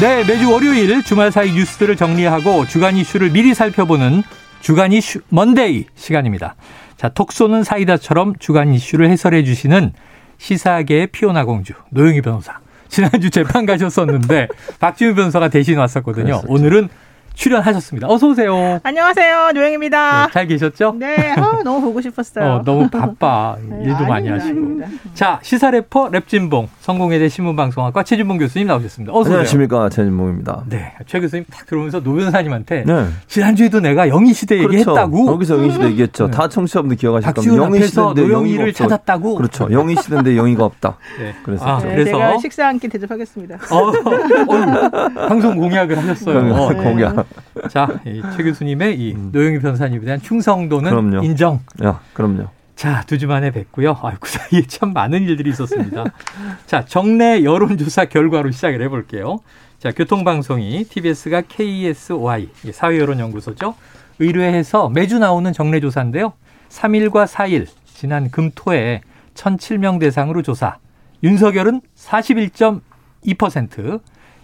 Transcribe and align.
네, 0.00 0.24
매주 0.24 0.52
월요일 0.52 1.02
주말 1.02 1.32
사이 1.32 1.52
뉴스들을 1.52 1.96
정리하고 1.96 2.66
주간 2.66 2.96
이슈를 2.96 3.30
미리 3.30 3.54
살펴보는 3.54 4.22
주간 4.60 4.92
이슈 4.92 5.20
먼데이 5.30 5.86
시간입니다. 5.94 6.54
자, 6.98 7.08
톡 7.08 7.32
쏘는 7.32 7.64
사이다처럼 7.64 8.34
주간 8.38 8.74
이슈를 8.74 9.08
해설해 9.08 9.42
주시는 9.42 9.94
시사계의 10.36 11.06
피오나 11.08 11.46
공주 11.46 11.72
노영희 11.90 12.20
변호사. 12.20 12.58
지난주 12.88 13.30
재판 13.30 13.64
가셨었는데 13.64 14.48
박지우 14.80 15.14
변호사가 15.14 15.48
대신 15.48 15.78
왔었거든요. 15.78 16.24
그랬었죠. 16.26 16.46
오늘은 16.46 16.88
출연하셨습니다. 17.36 18.08
어서 18.08 18.28
오세요. 18.28 18.80
안녕하세요. 18.82 19.52
노영입니다. 19.54 20.26
네, 20.26 20.32
잘 20.32 20.46
계셨죠? 20.46 20.96
네. 20.98 21.34
어, 21.38 21.62
너무 21.62 21.82
보고 21.82 22.00
싶었어요. 22.00 22.44
어, 22.44 22.62
너무 22.64 22.88
바빠. 22.88 23.56
네, 23.62 23.84
일도 23.84 23.96
아 24.04 24.08
많이 24.08 24.28
하시고. 24.28 24.48
아닙니다. 24.58 24.88
자, 25.14 25.38
시사 25.42 25.70
래퍼 25.70 26.10
랩진봉 26.10 26.66
성공회대 26.80 27.28
신문방송학과 27.28 28.02
최진봉 28.04 28.38
교수님 28.38 28.66
나오셨습니다. 28.68 29.12
어서 29.12 29.20
오세요. 29.20 29.34
안녕하십니까. 29.34 29.88
최진봉입니다. 29.90 30.64
네. 30.70 30.94
최 31.06 31.20
교수님 31.20 31.44
딱 31.52 31.66
들어오면서 31.66 32.02
노 32.02 32.14
변호사님한테 32.14 32.84
네. 32.86 33.06
지난주에도 33.28 33.80
내가 33.80 34.08
영희 34.08 34.32
시대 34.32 34.56
그렇죠. 34.56 34.72
얘기했다고. 34.78 35.26
여기서 35.32 35.58
영희 35.58 35.70
시대 35.72 35.84
얘기했죠. 35.86 36.26
네. 36.26 36.30
다 36.30 36.48
청취자분들 36.48 36.96
기억하실 36.96 37.32
겁니다. 37.34 37.56
영희 37.56 37.82
시대인데 37.86 38.22
노영희를 38.22 38.72
찾았다고. 38.72 39.34
그렇죠. 39.36 39.68
영희 39.70 39.94
시대인데 39.96 40.36
영희가 40.38 40.64
없다. 40.64 40.96
네. 41.20 41.34
그래서. 41.44 41.64
아, 41.66 41.78
네, 41.80 41.90
그래서 41.90 42.10
제가 42.12 42.38
식사 42.38 42.66
한 42.66 42.78
끼 42.78 42.88
대접하겠습니다. 42.88 43.56
어, 43.70 43.76
어, 43.88 45.28
방송 45.28 45.56
공약을 45.56 45.96
하셨어요. 45.98 46.54
어, 46.54 46.68
공약. 46.74 47.25
자, 47.70 47.88
최 48.36 48.42
교수님의 48.42 48.98
이 48.98 49.14
음. 49.14 49.30
노영희 49.32 49.60
변호사님에 49.60 50.04
대한 50.04 50.20
충성도는 50.20 50.90
그럼요. 50.90 51.22
인정. 51.24 51.60
야, 51.84 52.00
그럼요. 52.12 52.48
자, 52.76 53.02
두 53.06 53.16
주 53.18 53.26
만에 53.26 53.50
뵙고요. 53.52 53.96
아유, 54.02 54.16
그 54.20 54.28
사이에 54.28 54.62
참 54.66 54.92
많은 54.92 55.22
일들이 55.22 55.48
있었습니다. 55.50 56.04
자, 56.66 56.84
정례 56.84 57.42
여론조사 57.42 58.04
결과로 58.06 58.50
시작을 58.50 58.82
해볼게요. 58.82 59.38
자, 59.78 59.92
교통방송이 59.92 60.84
TBS가 60.84 61.42
KSOI, 61.42 62.48
사회여론연구소죠. 62.72 63.74
의뢰해서 64.18 64.88
매주 64.88 65.18
나오는 65.18 65.52
정례조사인데요. 65.52 66.32
3일과 66.68 67.26
4일, 67.26 67.66
지난 67.86 68.30
금토에 68.30 69.02
1,007명 69.34 70.00
대상으로 70.00 70.42
조사. 70.42 70.78
윤석열은 71.22 71.80
41.2%, 71.96 74.00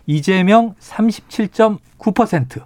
이재명 0.06 0.74
37.9%, 0.80 2.62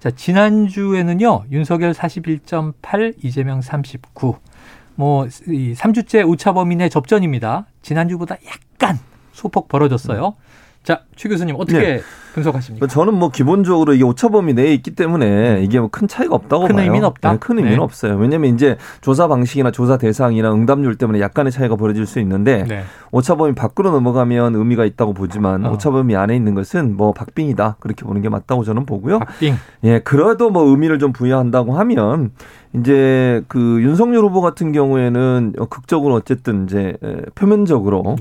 자, 0.00 0.10
지난주에는요, 0.12 1.46
윤석열 1.50 1.92
41.8, 1.92 3.14
이재명 3.22 3.60
39. 3.60 4.36
뭐, 4.94 5.26
이 5.26 5.74
3주째 5.74 6.28
오차범위 6.28 6.76
내 6.76 6.88
접전입니다. 6.88 7.66
지난주보다 7.82 8.36
약간 8.46 8.98
소폭 9.32 9.68
벌어졌어요. 9.68 10.34
자, 10.84 11.04
최 11.16 11.28
교수님 11.28 11.56
어떻게 11.58 11.78
네. 11.78 12.00
분석하십니까? 12.34 12.86
저는 12.86 13.14
뭐 13.14 13.30
기본적으로 13.30 13.94
이게 13.94 14.04
오차범위 14.04 14.54
내에 14.54 14.72
있기 14.74 14.92
때문에 14.92 15.60
이게 15.62 15.78
뭐 15.78 15.88
큰 15.90 16.06
차이가 16.06 16.34
없다고 16.34 16.66
큰 16.68 16.76
봐요. 16.76 16.84
의미는 16.84 17.06
없다. 17.06 17.32
네, 17.32 17.38
큰 17.38 17.56
의미는 17.58 17.78
네. 17.78 17.82
없어요. 17.82 18.16
왜냐하면 18.16 18.54
이제 18.54 18.76
조사 19.00 19.26
방식이나 19.26 19.70
조사 19.70 19.96
대상이나 19.96 20.52
응답률 20.52 20.96
때문에 20.96 21.20
약간의 21.20 21.50
차이가 21.50 21.76
벌어질 21.76 22.06
수 22.06 22.20
있는데 22.20 22.64
네. 22.68 22.82
오차범위 23.10 23.54
밖으로 23.54 23.90
넘어가면 23.90 24.54
의미가 24.54 24.84
있다고 24.84 25.14
보지만 25.14 25.64
어. 25.66 25.72
오차범위 25.72 26.14
안에 26.14 26.36
있는 26.36 26.54
것은 26.54 26.96
뭐 26.96 27.12
박빙이다 27.12 27.76
그렇게 27.80 28.04
보는 28.04 28.22
게 28.22 28.28
맞다고 28.28 28.64
저는 28.64 28.86
보고요. 28.86 29.18
박빙. 29.20 29.54
예, 29.84 29.98
그래도 30.00 30.50
뭐 30.50 30.64
의미를 30.68 30.98
좀 30.98 31.12
부여한다고 31.12 31.72
하면 31.78 32.30
이제 32.74 33.42
그 33.48 33.80
윤석열 33.82 34.24
후보 34.24 34.42
같은 34.42 34.72
경우에는 34.72 35.54
극적으로 35.70 36.14
어쨌든 36.14 36.64
이제 36.64 36.96
표면적으로 37.34 38.16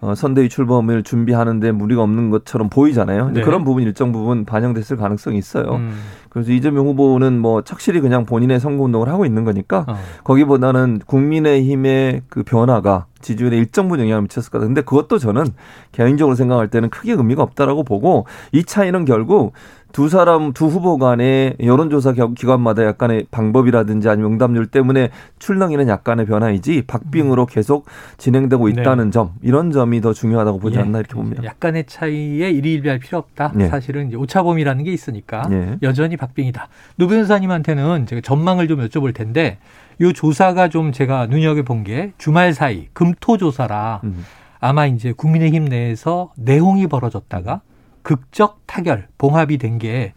어, 0.00 0.14
선대위 0.14 0.48
출범을 0.48 1.02
준비하는데 1.02 1.72
무리가 1.72 2.02
없는 2.02 2.30
것처럼 2.30 2.70
보이잖아요. 2.70 3.30
네. 3.34 3.42
그런 3.42 3.59
부분 3.64 3.82
일정 3.82 4.12
부분 4.12 4.44
반영됐을 4.44 4.96
가능성이 4.96 5.38
있어요. 5.38 5.76
음. 5.76 5.94
그래서 6.28 6.52
이재명 6.52 6.86
후보는 6.86 7.38
뭐 7.38 7.62
착실히 7.62 8.00
그냥 8.00 8.24
본인의 8.24 8.60
선거 8.60 8.84
운동을 8.84 9.08
하고 9.08 9.26
있는 9.26 9.44
거니까 9.44 9.84
어. 9.88 9.98
거기보다는 10.24 11.00
국민의힘의 11.06 12.22
그 12.28 12.42
변화가 12.42 13.06
지지율에 13.20 13.56
일정 13.56 13.88
부분 13.88 14.00
영향을 14.00 14.22
미쳤을 14.22 14.50
거다. 14.50 14.66
근데 14.66 14.80
그것도 14.80 15.18
저는 15.18 15.44
개인적으로 15.92 16.34
생각할 16.34 16.68
때는 16.68 16.88
크게 16.90 17.12
의미가 17.12 17.42
없다라고 17.42 17.84
보고 17.84 18.26
이 18.52 18.64
차이는 18.64 19.04
결국 19.04 19.52
두 19.92 20.08
사람 20.08 20.52
두 20.52 20.66
후보 20.66 20.98
간의 20.98 21.56
여론조사 21.62 22.12
기관마다 22.36 22.84
약간의 22.84 23.26
방법이라든지 23.30 24.08
아니면 24.08 24.32
응답률 24.32 24.66
때문에 24.66 25.10
출렁이는 25.38 25.88
약간의 25.88 26.26
변화이지 26.26 26.82
박빙으로 26.86 27.46
계속 27.46 27.86
진행되고 28.16 28.68
네. 28.68 28.72
있다는 28.80 29.06
네. 29.06 29.10
점 29.10 29.32
이런 29.42 29.70
점이 29.72 30.00
더 30.00 30.12
중요하다고 30.12 30.58
보지 30.60 30.76
예. 30.76 30.82
않나 30.82 30.98
이렇게 30.98 31.14
봅니다. 31.14 31.42
약간의 31.42 31.84
차이에 31.86 32.50
일희일비할 32.50 32.98
필요 33.00 33.18
없다. 33.18 33.52
예. 33.58 33.66
사실은 33.68 34.08
이제 34.08 34.16
오차범위라는 34.16 34.84
게 34.84 34.92
있으니까 34.92 35.48
예. 35.50 35.78
여전히 35.82 36.16
박빙이다. 36.16 36.68
노 36.96 37.08
변호사님한테는 37.08 38.06
제가 38.06 38.20
전망을 38.22 38.68
좀 38.68 38.80
여쭤볼 38.86 39.14
텐데 39.14 39.58
이 40.00 40.12
조사가 40.12 40.68
좀 40.68 40.92
제가 40.92 41.26
눈여겨 41.26 41.62
본 41.62 41.80
게 41.84 42.12
주말 42.18 42.52
사이 42.52 42.88
금토 42.92 43.38
조사라 43.38 44.02
음. 44.04 44.24
아마 44.60 44.86
이제 44.86 45.12
국민의힘 45.12 45.64
내에서 45.64 46.30
내홍이 46.36 46.86
벌어졌다가 46.88 47.62
극적 48.10 48.66
타결 48.66 49.06
봉합이 49.18 49.58
된 49.58 49.78
게 49.78 50.14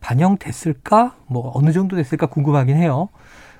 반영됐을까 0.00 1.14
뭐 1.26 1.52
어느 1.54 1.72
정도 1.72 1.94
됐을까 1.96 2.26
궁금하긴 2.26 2.76
해요. 2.76 3.08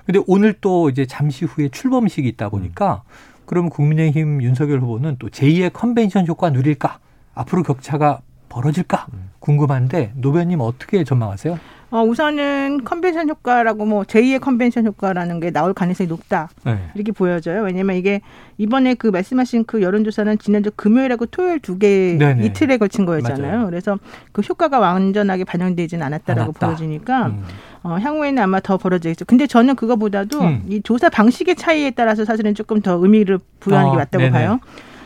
근데 0.05 0.19
오늘 0.27 0.53
또 0.59 0.89
이제 0.89 1.05
잠시 1.05 1.45
후에 1.45 1.69
출범식이 1.69 2.27
있다 2.29 2.49
보니까 2.49 3.03
음. 3.05 3.45
그럼 3.45 3.69
국민의힘 3.69 4.41
윤석열 4.41 4.79
후보는 4.81 5.17
또 5.19 5.29
제2의 5.29 5.71
컨벤션 5.73 6.25
효과 6.27 6.49
누릴까? 6.49 6.99
앞으로 7.35 7.61
격차가 7.63 8.21
벌어질까? 8.49 9.07
음. 9.13 9.29
궁금한데 9.39 10.13
노변님 10.15 10.61
어떻게 10.61 11.03
전망하세요? 11.03 11.59
어, 11.95 12.03
우선은 12.03 12.83
컨벤션 12.83 13.29
효과라고 13.29 13.85
뭐 13.85 14.03
제2의 14.03 14.41
컨벤션 14.41 14.85
효과라는 14.85 15.39
게 15.39 15.49
나올 15.49 15.73
가능성이 15.73 16.09
높다. 16.09 16.49
네. 16.65 16.77
이렇게 16.93 17.13
보여져요. 17.13 17.63
왜냐면 17.63 17.95
이게 17.95 18.19
이번에 18.57 18.95
그 18.95 19.07
말씀하신 19.07 19.63
그 19.65 19.81
여론조사는 19.81 20.37
지난주 20.39 20.71
금요일하고 20.75 21.27
토요일 21.27 21.59
두 21.59 21.77
개 21.79 22.17
이틀에 22.41 22.75
걸친 22.77 23.05
거였잖아요. 23.05 23.51
맞아요. 23.51 23.65
그래서 23.67 23.97
그 24.33 24.41
효과가 24.41 24.79
완전하게 24.79 25.45
반영되지는 25.45 26.05
않았다라고 26.05 26.49
않았다. 26.49 26.67
보여지니까 26.67 27.27
음. 27.27 27.43
어, 27.83 27.97
향후에는 27.97 28.43
아마 28.43 28.59
더 28.59 28.75
벌어지겠죠. 28.77 29.23
근데 29.23 29.47
저는 29.47 29.75
그거보다도 29.75 30.41
음. 30.41 30.63
이 30.67 30.81
조사 30.81 31.07
방식의 31.09 31.55
차이에 31.55 31.91
따라서 31.91 32.25
사실은 32.25 32.55
조금 32.55 32.81
더 32.81 32.93
의미를 33.01 33.39
부여하는 33.61 33.89
어, 33.89 33.91
게 33.93 33.97
맞다고 33.97 34.21
네네. 34.21 34.31
봐요. 34.31 34.59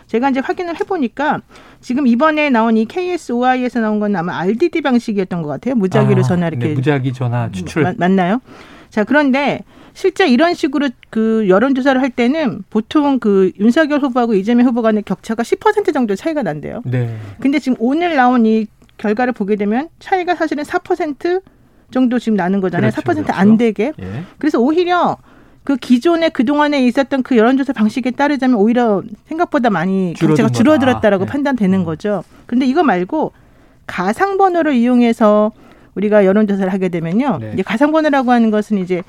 제가 0.10 0.32
이제 0.32 0.40
확인을 0.40 0.80
해보니까 0.80 1.42
지금 1.82 2.08
이번에 2.08 2.50
나온 2.50 2.78
이 2.78 2.86
KSOI에서 2.86 3.80
나온 3.80 4.00
건 4.00 4.16
아마 4.16 4.40
RDD 4.40 4.82
방식이었던 4.82 5.44
것 5.44 5.48
같아요. 5.48 5.76
무작위로 5.76 6.22
아, 6.22 6.24
전화 6.24 6.48
이렇게 6.48 6.70
네, 6.70 6.74
무작위 6.74 7.14
전화 7.14 7.50
추출 7.52 7.84
마, 7.84 7.94
맞나요? 7.96 8.42
자 8.90 9.04
그런데 9.04 9.64
실제 9.94 10.28
이런 10.28 10.56
식으로 10.56 10.90
그 11.12 11.48
여론조사를 11.48 12.02
할 12.02 12.10
때는 12.10 12.64
보통 12.72 13.20
그 13.20 13.52
윤석열 13.60 14.00
후보하고 14.00 14.34
이재명 14.34 14.66
후보 14.66 14.82
간의 14.82 15.04
격차가 15.04 15.44
10% 15.44 15.94
정도 15.94 16.16
차이가 16.16 16.42
난대요. 16.42 16.82
네. 16.86 17.16
근데 17.40 17.60
지금 17.60 17.78
오늘 17.80 18.16
나온 18.16 18.48
이 18.48 18.66
결과를 18.98 19.34
보게 19.34 19.56
되면 19.58 19.90
차이가 20.00 20.34
사실은 20.34 20.64
4% 20.64 21.44
정도 21.92 22.18
지금 22.18 22.36
나는 22.36 22.62
거잖아요. 22.62 22.92
그렇죠, 22.92 23.22
4%안 23.22 23.58
그렇죠. 23.58 23.58
되게. 23.58 23.94
예. 24.00 24.24
그래서 24.40 24.60
오히려 24.60 25.18
그 25.70 25.76
기존에 25.76 26.30
그동안에 26.30 26.84
있었던 26.88 27.22
그 27.22 27.38
여론조사 27.38 27.74
방식에 27.74 28.10
따르자면 28.10 28.58
오히려 28.58 29.04
생각보다 29.28 29.70
많이 29.70 30.16
격차가 30.18 30.50
줄어들었다라고 30.50 31.26
네. 31.26 31.32
판단되는 31.32 31.84
거죠. 31.84 32.24
그런데 32.48 32.66
이거 32.66 32.82
말고 32.82 33.34
가상 33.86 34.40
번호를 34.40 34.74
이용해서 34.74 35.52
우리가 35.94 36.26
여론조사를 36.26 36.74
하게 36.74 36.90
되면요. 36.90 37.38
네. 37.40 37.52
이제 37.54 37.62
가상 37.62 37.92
번호라고 37.92 38.32
하는 38.32 38.50
것은 38.50 38.80
이제 38.80 39.04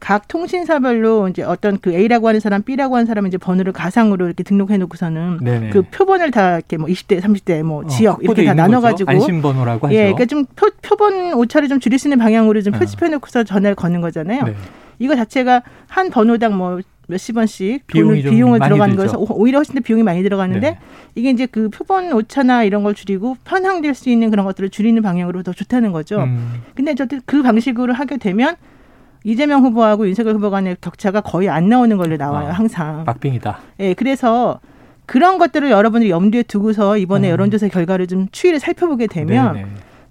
각 0.00 0.26
통신사별로 0.26 1.28
이제 1.28 1.42
어떤 1.42 1.78
그 1.78 1.92
A라고 1.92 2.28
하는 2.28 2.40
사람, 2.40 2.62
B라고 2.62 2.96
하는 2.96 3.04
사람은 3.04 3.28
이제 3.28 3.36
번호를 3.36 3.74
가상으로 3.74 4.24
이렇게 4.24 4.42
등록해 4.42 4.78
놓고서는 4.78 5.40
네네. 5.42 5.68
그 5.68 5.82
표본을 5.82 6.30
다 6.30 6.54
이렇게 6.54 6.78
뭐 6.78 6.88
20대, 6.88 7.20
30대 7.20 7.62
뭐 7.62 7.84
어, 7.84 7.86
지역 7.88 8.24
이렇게 8.24 8.42
다 8.46 8.54
나눠 8.54 8.80
가지고 8.80 9.10
안심 9.10 9.42
번호라고 9.42 9.88
하죠. 9.88 9.94
예, 9.94 10.04
그러니까 10.12 10.24
좀 10.24 10.46
표, 10.56 10.70
표본 10.80 11.34
오차를 11.34 11.68
좀 11.68 11.78
줄일 11.78 11.98
수 11.98 12.08
있는 12.08 12.18
방향으로 12.18 12.62
좀 12.62 12.74
어. 12.74 12.78
표집해 12.78 13.10
놓고서 13.10 13.44
전화를 13.44 13.74
거는 13.74 14.00
거잖아요. 14.00 14.44
네. 14.44 14.54
이거 14.98 15.14
자체가 15.14 15.62
한 15.88 16.10
번호당 16.10 16.56
뭐 16.56 16.80
몇십 17.08 17.36
원씩 17.36 17.86
비용이 17.86 18.22
비용을 18.22 18.58
들어가는 18.60 18.96
거에서 18.96 19.16
오히려 19.18 19.58
훨씬 19.58 19.74
더 19.74 19.80
비용이 19.80 20.02
많이 20.02 20.22
들어가는데 20.22 20.70
네. 20.70 20.78
이게 21.14 21.30
이제 21.30 21.46
그 21.46 21.68
표본 21.68 22.12
오차나 22.12 22.64
이런 22.64 22.82
걸 22.82 22.94
줄이고 22.94 23.36
편향될 23.44 23.94
수 23.94 24.10
있는 24.10 24.30
그런 24.30 24.44
것들을 24.44 24.70
줄이는 24.70 25.02
방향으로 25.02 25.42
더 25.42 25.52
좋다는 25.52 25.92
거죠. 25.92 26.22
음. 26.24 26.62
근데 26.74 26.94
저도 26.94 27.18
그 27.24 27.42
방식으로 27.42 27.92
하게 27.92 28.16
되면 28.16 28.56
이재명 29.22 29.62
후보하고 29.62 30.06
윤석열 30.06 30.34
후보 30.34 30.50
간의 30.50 30.76
격차가 30.80 31.20
거의 31.20 31.48
안 31.48 31.68
나오는 31.68 31.96
걸로 31.96 32.16
나와요, 32.16 32.48
아, 32.48 32.52
항상. 32.52 33.04
박빙이다. 33.04 33.58
예, 33.80 33.88
네, 33.88 33.94
그래서 33.94 34.60
그런 35.04 35.38
것들을 35.38 35.70
여러분들이 35.70 36.10
염두에 36.10 36.42
두고서 36.42 36.96
이번에 36.98 37.28
음. 37.28 37.32
여론조사 37.32 37.68
결과를 37.68 38.06
좀 38.08 38.28
추이를 38.30 38.60
살펴보게 38.60 39.06
되면 39.06 39.54
네네. 39.54 39.66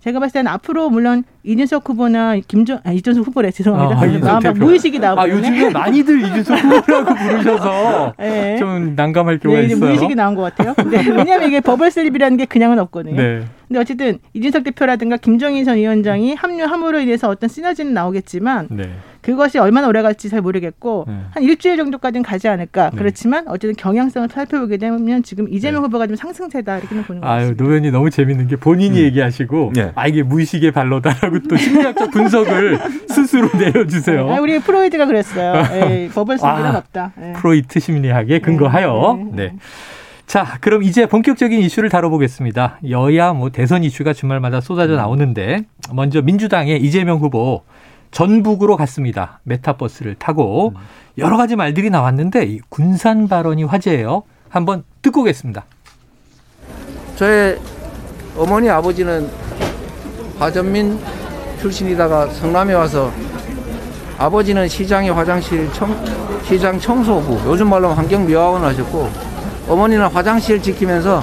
제가 0.06 0.20
봤을 0.20 0.34
때는 0.34 0.52
앞으로 0.52 0.92
물론 0.92 1.24
이준석 1.42 1.90
후보나 1.90 2.38
김정 2.48 2.80
아, 2.84 2.92
이준석 2.92 3.26
후보래 3.26 3.50
죄송합니다. 3.50 4.30
아, 4.32 4.40
아, 4.44 4.54
무의식이 4.54 5.00
나오고 5.00 5.20
아, 5.20 5.28
요즘에 5.28 5.72
많이들 5.72 6.22
이준석 6.22 6.60
후보라고 6.60 7.16
부르셔서 7.16 8.14
네. 8.20 8.56
좀 8.58 8.94
난감할 8.96 9.40
경우가 9.40 9.62
네, 9.62 9.66
있어요. 9.66 9.80
무의식이 9.80 10.14
나온 10.14 10.36
것 10.36 10.44
같아요. 10.44 10.76
네, 10.92 11.08
왜냐하면 11.10 11.48
이게 11.48 11.60
버블 11.60 11.90
슬립이라는 11.90 12.38
게 12.38 12.46
그냥은 12.46 12.78
없거든요. 12.78 13.16
네. 13.16 13.46
근데 13.68 13.80
어쨌든 13.80 14.20
이준석 14.34 14.64
대표라든가 14.64 15.18
김정인 15.18 15.66
전 15.66 15.78
위원장이 15.78 16.36
합류함으로 16.36 17.00
인해서 17.00 17.28
어떤 17.28 17.50
시너지는 17.50 17.96
나오겠지만 17.96 18.68
네. 18.70 18.92
그것이 19.26 19.58
얼마나 19.58 19.88
오래 19.88 20.04
갈지 20.04 20.30
잘 20.30 20.40
모르겠고 20.42 21.06
네. 21.08 21.20
한 21.32 21.42
일주일 21.42 21.78
정도까지는 21.78 22.22
가지 22.22 22.48
않을까. 22.48 22.92
네. 22.92 22.98
그렇지만 22.98 23.48
어쨌든 23.48 23.76
경향성을 23.76 24.30
살펴보게 24.30 24.78
되면 24.78 25.24
지금 25.24 25.52
이재명 25.52 25.82
네. 25.82 25.86
후보가 25.88 26.06
좀 26.06 26.16
상승세다 26.16 26.78
이렇게 26.78 26.96
보는 26.96 27.22
거죠. 27.22 27.34
아유 27.34 27.56
노변이 27.58 27.90
너무 27.90 28.12
재밌는 28.12 28.48
게 28.48 28.56
본인이 28.56 29.00
음. 29.00 29.06
얘기하시고 29.06 29.72
네. 29.74 29.92
아 29.96 30.08
이게 30.08 30.22
무의식의 30.22 30.72
발로다라고 30.72 31.40
또 31.50 31.58
심리학적 31.58 32.12
분석을 32.12 32.80
스스로 33.10 33.50
내려주세요. 33.58 34.32
아, 34.32 34.40
우리 34.40 34.60
프로이드가 34.60 35.08
그랬어요. 35.08 35.64
에이, 35.72 36.10
버블 36.10 36.38
속이란 36.38 36.76
아, 36.76 36.78
없다. 36.78 37.14
에 37.20 37.34
프로이트 37.34 37.80
심리학에 37.80 38.40
근거하여. 38.40 39.20
네. 39.32 39.48
네. 39.48 39.56
자, 40.28 40.58
그럼 40.62 40.84
이제 40.84 41.08
본격적인 41.08 41.60
이슈를 41.62 41.90
다뤄보겠습니다. 41.90 42.80
여야 42.90 43.34
뭐 43.34 43.50
대선 43.50 43.84
이슈가 43.84 44.14
주말마다 44.14 44.62
쏟아져 44.62 44.96
나오는데 44.96 45.66
먼저 45.94 46.22
민주당의 46.22 46.82
이재명 46.82 47.18
후보 47.18 47.64
전북으로 48.16 48.78
갔습니다. 48.78 49.42
메타버스를 49.44 50.16
타고 50.16 50.74
여러 51.18 51.36
가지 51.36 51.58
말들이 51.58 51.90
나왔는데 51.90 52.46
이 52.46 52.62
군산 52.70 53.28
발언이 53.28 53.66
화제예요. 53.66 54.24
한번 54.48 54.86
듣고 55.02 55.20
오겠습니다. 55.22 55.66
저의 57.18 57.60
어머니 58.38 58.70
아버지는 58.70 59.30
화전민 60.40 60.98
출신이다가 61.60 62.28
성남에 62.28 62.74
와서 62.74 63.12
아버지는 64.18 64.70
시장의 64.70 65.12
화장실 65.12 65.70
청, 65.74 65.94
시장 66.46 66.80
청소부 66.80 67.38
요즘 67.46 67.70
말로 67.70 67.90
환경미화원을 67.90 68.66
하셨고 68.70 69.10
어머니는 69.68 70.08
화장실 70.08 70.62
지키면서 70.62 71.22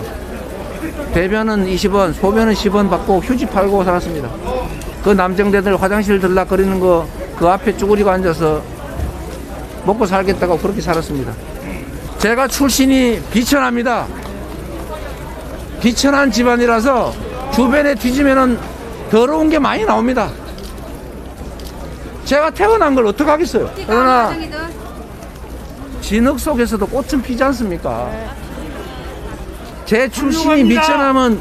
대변은 1.14 1.64
20원 1.68 2.12
소변은 2.12 2.52
10원 2.52 2.90
받고 2.90 3.20
휴지 3.20 3.46
팔고 3.46 3.82
살았습니다. 3.82 4.28
그 5.02 5.10
남정대들 5.10 5.80
화장실 5.80 6.20
들락거리는 6.20 6.78
거 6.80 7.06
그 7.42 7.48
앞에 7.48 7.76
쭈그리고 7.76 8.08
앉아서 8.08 8.62
먹고 9.84 10.06
살겠다고 10.06 10.58
그렇게 10.58 10.80
살았습니다. 10.80 11.32
제가 12.18 12.46
출신이 12.46 13.20
비천합니다. 13.32 14.06
비천한 15.80 16.30
집안이라서 16.30 17.12
주변에 17.52 17.96
뒤지면은 17.96 18.56
더러운 19.10 19.50
게 19.50 19.58
많이 19.58 19.84
나옵니다. 19.84 20.30
제가 22.24 22.50
태어난 22.50 22.94
걸 22.94 23.06
어떡하겠어요. 23.06 23.68
그러나 23.88 24.32
진흙 26.00 26.38
속에서도 26.38 26.86
꽃은 26.86 27.22
피지 27.22 27.42
않습니까? 27.42 28.08
제 29.84 30.08
출신이 30.08 30.62
미천하면 30.62 31.40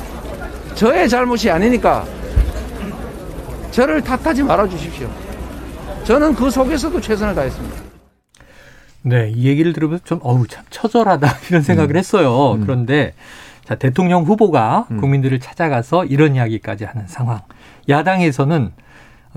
저의 0.73 1.07
잘못이 1.07 1.51
아니니까 1.51 2.05
저를 3.71 4.01
탓하지 4.01 4.43
말아 4.43 4.67
주십시오. 4.67 5.09
저는 6.03 6.35
그 6.35 6.49
속에서도 6.49 6.99
최선을 6.99 7.35
다했습니다. 7.35 7.75
네, 9.03 9.31
이 9.33 9.47
얘기를 9.47 9.73
들으면서 9.73 10.03
좀 10.03 10.19
어우 10.21 10.45
참 10.47 10.63
처절하다 10.69 11.27
이런 11.49 11.61
생각을 11.61 11.95
음. 11.95 11.97
했어요. 11.97 12.53
음. 12.53 12.61
그런데 12.61 13.13
자, 13.63 13.75
대통령 13.75 14.23
후보가 14.23 14.87
음. 14.91 14.97
국민들을 14.97 15.39
찾아가서 15.39 16.05
이런 16.05 16.35
이야기까지 16.35 16.83
하는 16.85 17.07
상황. 17.07 17.39
야당에서는 17.87 18.71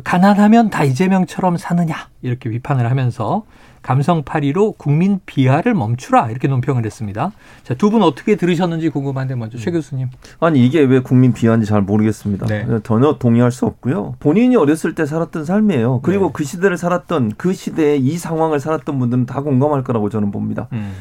가난하면 0.03 0.71
다 0.71 0.83
이재명처럼 0.85 1.57
사느냐 1.57 2.09
이렇게 2.23 2.51
비판을 2.51 2.91
하면서 2.91 3.45
감성파리로 3.83 4.73
국민 4.73 5.21
비하를 5.27 5.75
멈추라 5.75 6.31
이렇게 6.31 6.49
논평을 6.49 6.85
했습니다. 6.87 7.33
자, 7.65 7.75
두 7.75 7.91
분 7.91 8.03
어떻게 8.03 8.35
들으셨는지 8.35 8.89
궁금한데 8.89 9.35
먼저 9.35 9.59
최 9.59 9.71
음. 9.71 9.75
교수님. 9.75 10.09
아니 10.41 10.65
이게 10.65 10.81
왜 10.81 11.01
국민 11.01 11.33
비하인지 11.35 11.67
잘 11.67 11.83
모르겠습니다. 11.83 12.47
네. 12.47 12.67
전혀 12.83 13.19
동의할 13.19 13.53
수 13.53 13.67
없고요. 13.67 14.15
본인이 14.21 14.57
어렸을 14.57 14.95
때 14.95 15.05
살았던 15.07 15.45
삶이에요. 15.45 16.01
그리고 16.03 16.27
네. 16.27 16.31
그 16.33 16.45
시대를 16.45 16.77
살았던 16.79 17.35
그 17.37 17.53
시대의 17.53 18.01
이 18.01 18.17
상황을 18.17 18.59
살았던 18.59 18.99
분들은 18.99 19.27
다 19.27 19.43
공감할 19.43 19.85
거라고 19.85 20.09
저는 20.09 20.31
봅니다. 20.33 20.67
음. 20.73 20.95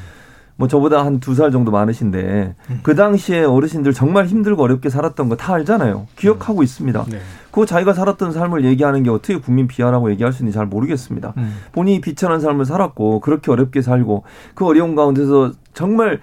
뭐 0.57 0.68
저보다 0.68 1.04
한 1.04 1.19
두 1.19 1.34
살 1.36 1.51
정도 1.51 1.72
많으신데 1.72 2.56
음. 2.69 2.80
그 2.84 2.95
당시에 2.95 3.44
어르신들 3.44 3.94
정말 3.94 4.28
힘들고 4.28 4.62
어렵게 4.62 4.90
살았던 4.90 5.30
거 5.30 5.36
다 5.38 5.54
알잖아요. 5.56 6.07
기억하고 6.18 6.60
음. 6.60 6.63
있습니다. 6.63 7.06
네. 7.10 7.19
그 7.54 7.68
자기가 7.68 7.94
살았던 7.94 8.32
삶을 8.32 8.66
얘기하는 8.66 9.04
게 9.04 9.12
어떻게 9.12 9.38
국민 9.38 9.68
비하라고 9.68 10.10
얘기할 10.10 10.34
수 10.34 10.42
있는지 10.42 10.56
잘 10.56 10.66
모르겠습니다. 10.66 11.36
음. 11.38 11.56
본인이 11.72 12.02
비천한 12.02 12.40
삶을 12.40 12.66
살았고 12.66 13.20
그렇게 13.20 13.52
어렵게 13.52 13.84
살고 13.84 14.24
그 14.56 14.66
어려운 14.66 14.96
가운데서 14.96 15.52
정말 15.76 16.20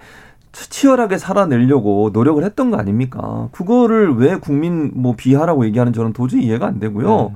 치열하게 0.51 1.17
살아내려고 1.17 2.09
노력을 2.11 2.43
했던 2.43 2.69
거 2.69 2.77
아닙니까? 2.77 3.47
그거를 3.53 4.17
왜 4.17 4.35
국민 4.35 4.91
뭐 4.93 5.15
비하라고 5.15 5.65
얘기하는 5.67 5.93
저는 5.93 6.11
도저히 6.11 6.43
이해가 6.43 6.67
안 6.67 6.79
되고요. 6.79 7.27
음. 7.27 7.35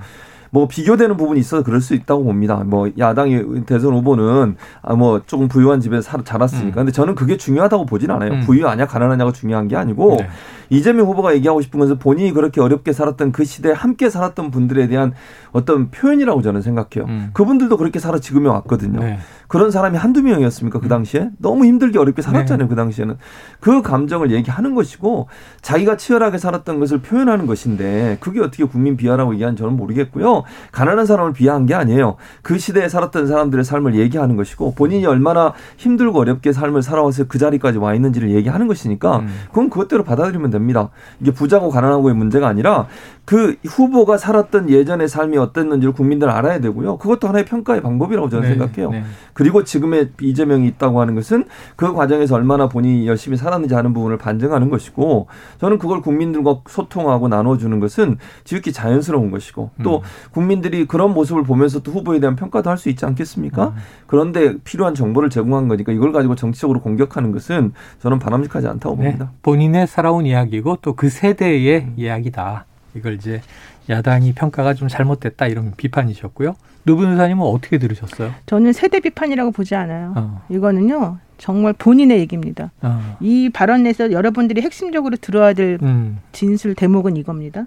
뭐 0.52 0.68
비교되는 0.68 1.18
부분이 1.18 1.40
있어서 1.40 1.64
그럴 1.64 1.82
수 1.82 1.94
있다고 1.94 2.24
봅니다. 2.24 2.64
뭐 2.66 2.90
야당의 2.98 3.66
대선 3.66 3.94
후보는 3.94 4.56
아뭐 4.82 5.22
조금 5.26 5.48
부유한 5.48 5.82
집에 5.82 6.02
서 6.02 6.24
자랐으니까. 6.24 6.68
음. 6.68 6.72
근데 6.72 6.92
저는 6.92 7.16
그게 7.16 7.38
중요하다고 7.38 7.86
보진 7.86 8.12
않아요. 8.12 8.32
음. 8.32 8.42
부유하냐 8.42 8.88
가난하냐가 8.88 9.32
중요한 9.32 9.68
게 9.68 9.76
아니고 9.76 10.18
네. 10.20 10.28
이재명 10.70 11.08
후보가 11.08 11.36
얘기하고 11.36 11.62
싶은 11.62 11.80
것은 11.80 12.00
본인이 12.00 12.32
그렇게 12.32 12.62
어렵게 12.62 12.94
살았던 12.94 13.32
그 13.32 13.44
시대에 13.44 13.72
함께 13.72 14.10
살았던 14.10 14.52
분들에 14.52 14.88
대한 14.88 15.14
어떤 15.52 15.92
표현이라고 15.92 16.42
저는 16.42 16.62
생각해요. 16.62 17.08
음. 17.08 17.30
그분들도 17.34 17.78
그렇게 17.78 18.00
살아 18.00 18.20
지금에 18.20 18.50
왔거든요. 18.50 19.00
네. 19.00 19.20
그런 19.48 19.72
사람이 19.72 19.98
한두 19.98 20.24
명이었습니까? 20.24 20.80
그 20.80 20.88
음. 20.88 20.90
당시에? 20.90 21.30
너무 21.38 21.66
힘들게 21.66 22.00
어렵게 22.00 22.22
살았잖아요. 22.22 22.68
네. 22.68 22.70
그 22.70 22.76
당시에는. 22.76 23.18
그 23.60 23.82
감정을 23.82 24.32
얘기하는 24.32 24.74
것이고 24.76 25.28
자기가 25.62 25.98
치열하게 25.98 26.38
살았던 26.38 26.80
것을 26.80 27.02
표현하는 27.02 27.46
것인데 27.46 28.18
그게 28.20 28.40
어떻게 28.40 28.64
국민 28.64 28.98
비하라고 28.98 29.34
얘기하는 29.34 29.56
저는 29.56 29.76
모르겠고요. 29.76 30.44
가난한 30.72 31.06
사람을 31.06 31.34
비하한 31.34 31.66
게 31.66 31.74
아니에요. 31.74 32.16
그 32.42 32.58
시대에 32.58 32.90
살았던 32.90 33.28
사람들의 33.28 33.64
삶을 33.64 33.96
얘기하는 33.96 34.36
것이고 34.36 34.74
본인이 34.76 35.06
얼마나 35.06 35.54
힘들고 35.78 36.20
어렵게 36.20 36.54
삶을 36.54 36.82
살아와서 36.82 37.26
그 37.26 37.38
자리까지 37.38 37.78
와 37.78 37.94
있는지를 37.94 38.32
얘기하는 38.32 38.68
것이니까 38.68 39.18
음. 39.18 39.28
그건 39.48 39.70
그것대로 39.70 40.04
받아들이면 40.04 40.50
됩니다. 40.50 40.90
이게 41.20 41.32
부자고 41.32 41.70
가난하고의 41.70 42.16
문제가 42.16 42.48
아니라 42.48 42.88
그 43.26 43.56
후보가 43.66 44.18
살았던 44.18 44.70
예전의 44.70 45.08
삶이 45.10 45.38
어땠는지를 45.38 45.94
국민들 45.94 46.30
알아야 46.30 46.60
되고요. 46.60 46.98
그것도 46.98 47.28
하나의 47.28 47.46
평가의 47.46 47.82
방법이라고 47.82 48.30
저는 48.30 48.48
네, 48.50 48.56
생각해요. 48.56 48.92
네. 48.92 49.04
그리고 49.34 49.64
지금의 49.64 50.12
이재명이 50.22 50.68
있다고 50.68 51.02
하는 51.02 51.16
것은 51.16 51.46
그 51.76 51.92
과정에서 51.94 52.36
얼마나 52.36 52.70
본인이 52.70 53.08
열심히 53.08 53.36
살았는지 53.38 53.74
하는 53.74 53.94
부분을 53.94 54.18
반증하는 54.18 54.70
것이고 54.70 55.28
저는 55.60 55.80
그걸 55.80 56.02
국민들과 56.02 56.62
소통하고 56.70 57.28
나눠주는 57.28 57.80
것은 57.80 58.18
지극히 58.44 58.72
자연스러운 58.72 59.32
것이고 59.32 59.72
또 59.84 59.98
음. 59.98 60.02
국민들이 60.32 60.86
그런 60.86 61.14
모습을 61.14 61.44
보면서 61.44 61.82
또 61.82 61.92
후보에 61.92 62.20
대한 62.20 62.36
평가도 62.36 62.70
할 62.70 62.78
수 62.78 62.90
있지 62.90 63.06
않겠습니까? 63.06 63.68
음. 63.70 63.74
그런데 64.06 64.58
필요한 64.66 64.94
정보를 64.96 65.30
제공한 65.30 65.68
거니까 65.70 65.94
이걸 65.94 66.12
가지고 66.12 66.36
정치적으로 66.36 66.82
공격하는 66.82 67.32
것은 67.32 67.72
저는 68.02 68.20
바람직하지 68.20 68.68
않다고 68.68 68.98
네. 68.98 69.04
봅니다. 69.06 69.32
본인의 69.42 69.88
살아온 69.88 70.26
이야기고 70.26 70.78
또 70.82 70.94
그 70.96 71.10
세대의 71.10 71.80
음. 71.82 71.94
이야기다. 71.98 72.66
이걸 72.96 73.14
이제 73.16 73.42
야당이 73.90 74.34
평가가 74.34 74.74
좀 74.74 74.88
잘못됐다 74.88 75.48
이런 75.48 75.74
비판이셨고요. 75.76 76.56
노분 76.84 77.12
의사님은 77.12 77.44
어떻게 77.46 77.78
들으셨어요? 77.78 78.32
저는 78.46 78.74
세대 78.74 79.00
비판이라고 79.00 79.52
보지 79.52 79.76
않아요. 79.76 80.14
어. 80.16 80.46
이거는요 80.50 81.18
정말 81.38 81.74
본인의 81.74 82.20
얘기입니다. 82.20 82.72
어. 82.82 83.18
이 83.20 83.50
발언에서 83.50 84.12
여러분들이 84.12 84.62
핵심적으로 84.62 85.18
들어야 85.18 85.54
될 85.54 85.78
음. 85.82 86.20
진술 86.32 86.76
대목은 86.76 87.18
이겁니다. 87.18 87.66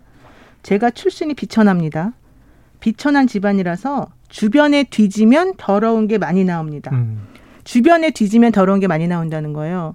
제가 0.63 0.91
출신이 0.91 1.35
비천합니다. 1.35 2.13
비천한 2.81 3.27
집안이라서 3.27 4.09
주변에 4.29 4.85
뒤지면 4.85 5.55
더러운 5.57 6.07
게 6.07 6.19
많이 6.19 6.45
나옵니다. 6.45 6.91
음. 6.93 7.27
주변에 7.65 8.11
뒤지면 8.11 8.53
더러운 8.53 8.81
게 8.81 8.87
많이 8.87 9.07
나온다는 9.09 9.53
거예요. 9.53 9.95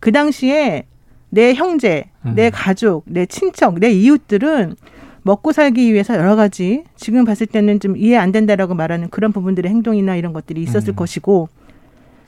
그 0.00 0.10
당시에 0.10 0.86
내 1.34 1.52
형제, 1.52 2.04
음. 2.24 2.34
내 2.36 2.48
가족, 2.48 3.02
내 3.06 3.26
친척, 3.26 3.74
내 3.80 3.90
이웃들은 3.90 4.76
먹고 5.22 5.50
살기 5.50 5.92
위해서 5.92 6.14
여러 6.14 6.36
가지 6.36 6.84
지금 6.94 7.24
봤을 7.24 7.46
때는 7.46 7.80
좀 7.80 7.96
이해 7.96 8.16
안 8.16 8.30
된다라고 8.30 8.74
말하는 8.74 9.08
그런 9.08 9.32
부분들의 9.32 9.68
행동이나 9.68 10.14
이런 10.14 10.32
것들이 10.32 10.62
있었을 10.62 10.92
음. 10.92 10.96
것이고 10.96 11.48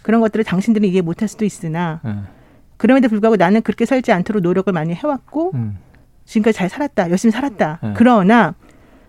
그런 0.03 0.21
것들을 0.21 0.45
당신들은 0.45 0.89
이해 0.89 1.03
못할 1.03 1.29
수도 1.29 1.45
있으나 1.45 2.01
음. 2.05 2.27
그럼에도 2.79 3.09
불구하고 3.09 3.37
나는 3.37 3.63
그렇게 3.63 3.87
살지 3.87 4.11
않도록 4.11 4.43
노력을 4.43 4.73
많이 4.73 4.93
해왔고 4.93 5.53
음. 5.55 5.79
지금까지 6.25 6.59
잘 6.59 6.69
살았다, 6.69 7.11
열심히 7.11 7.31
살았다. 7.31 7.79
음. 7.85 7.95
그러나 7.97 8.55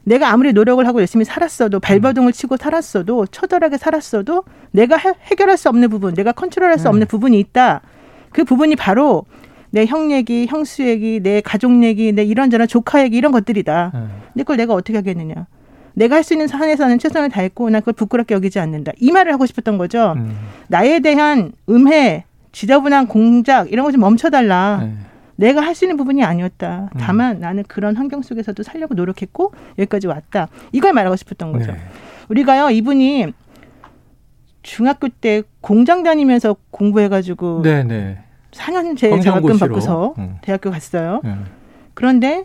내가 0.03 0.29
아무리 0.29 0.53
노력을 0.53 0.85
하고 0.85 0.99
열심히 0.99 1.25
살았어도 1.25 1.79
발버둥을 1.79 2.33
치고 2.33 2.57
살았어도 2.57 3.25
처절하게 3.25 3.77
살았어도 3.77 4.43
내가 4.71 4.95
해, 4.97 5.13
결할수 5.35 5.69
없는 5.69 5.89
부분, 5.89 6.13
내가 6.13 6.33
컨트롤할 6.33 6.77
수 6.77 6.87
음. 6.87 6.89
없는 6.89 7.07
부분이 7.07 7.39
있다. 7.39 7.81
그 8.31 8.43
부분이 8.43 8.75
바로 8.75 9.25
내 9.77 9.85
형 9.85 10.11
얘기, 10.11 10.47
형수 10.47 10.81
얘기, 10.87 11.19
내 11.21 11.39
가족 11.39 11.83
얘기, 11.83 12.11
내 12.11 12.23
이런저런 12.23 12.67
조카 12.67 13.03
얘기 13.03 13.15
이런 13.15 13.31
것들이다. 13.31 13.91
음. 13.93 14.09
근데 14.33 14.43
그걸 14.43 14.57
내가 14.57 14.73
어떻게 14.73 14.97
하겠느냐. 14.97 15.45
내가 15.93 16.15
할 16.15 16.23
수 16.23 16.33
있는 16.33 16.47
산에서는 16.47 16.97
최선을 16.97 17.29
다했고 17.29 17.69
난 17.69 17.81
그걸 17.81 17.93
부끄럽게 17.93 18.33
여기지 18.33 18.59
않는다. 18.59 18.91
이 18.97 19.11
말을 19.11 19.31
하고 19.33 19.45
싶었던 19.45 19.77
거죠. 19.77 20.13
음. 20.17 20.35
나에 20.67 20.99
대한 20.99 21.51
음해, 21.69 22.25
지저분한 22.53 23.05
공작 23.07 23.71
이런 23.71 23.85
거 23.85 23.91
좀 23.91 24.01
멈춰달라. 24.01 24.79
네. 24.83 24.93
내가 25.35 25.61
할 25.61 25.75
수 25.75 25.85
있는 25.85 25.95
부분이 25.97 26.23
아니었다. 26.23 26.89
음. 26.95 26.97
다만 26.99 27.35
음. 27.35 27.41
나는 27.41 27.63
그런 27.67 27.95
환경 27.95 28.23
속에서도 28.23 28.61
살려고 28.63 28.95
노력했고 28.95 29.53
여기까지 29.77 30.07
왔다. 30.07 30.47
이걸 30.71 30.93
말하고 30.93 31.15
싶었던 31.15 31.51
거죠. 31.51 31.71
네. 31.71 31.77
우리가요 32.29 32.71
이분이 32.71 33.27
중학교 34.63 35.07
때 35.07 35.43
공장 35.61 36.01
다니면서 36.03 36.55
공부해가지고 36.71 37.61
네 37.83 38.17
네. 38.57 38.63
4년제 38.63 39.21
장학금 39.23 39.57
받고서 39.59 40.15
음. 40.17 40.37
대학교 40.41 40.71
갔어요. 40.71 41.21
음. 41.25 41.45
그런데 41.93 42.43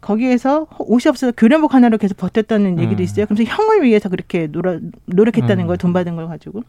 거기에서 0.00 0.66
옷이 0.78 1.08
없어서 1.08 1.32
교련복 1.36 1.74
하나로 1.74 1.96
계속 1.98 2.16
버텼다는 2.18 2.78
얘기도 2.78 3.00
음. 3.00 3.04
있어요. 3.04 3.26
그래서 3.26 3.44
형을 3.44 3.82
위해서 3.82 4.08
그렇게 4.08 4.46
노력, 4.48 4.80
노력했다는 5.06 5.64
음. 5.64 5.66
거예요. 5.66 5.76
돈 5.78 5.92
받은 5.92 6.16
걸 6.16 6.28
가지고. 6.28 6.62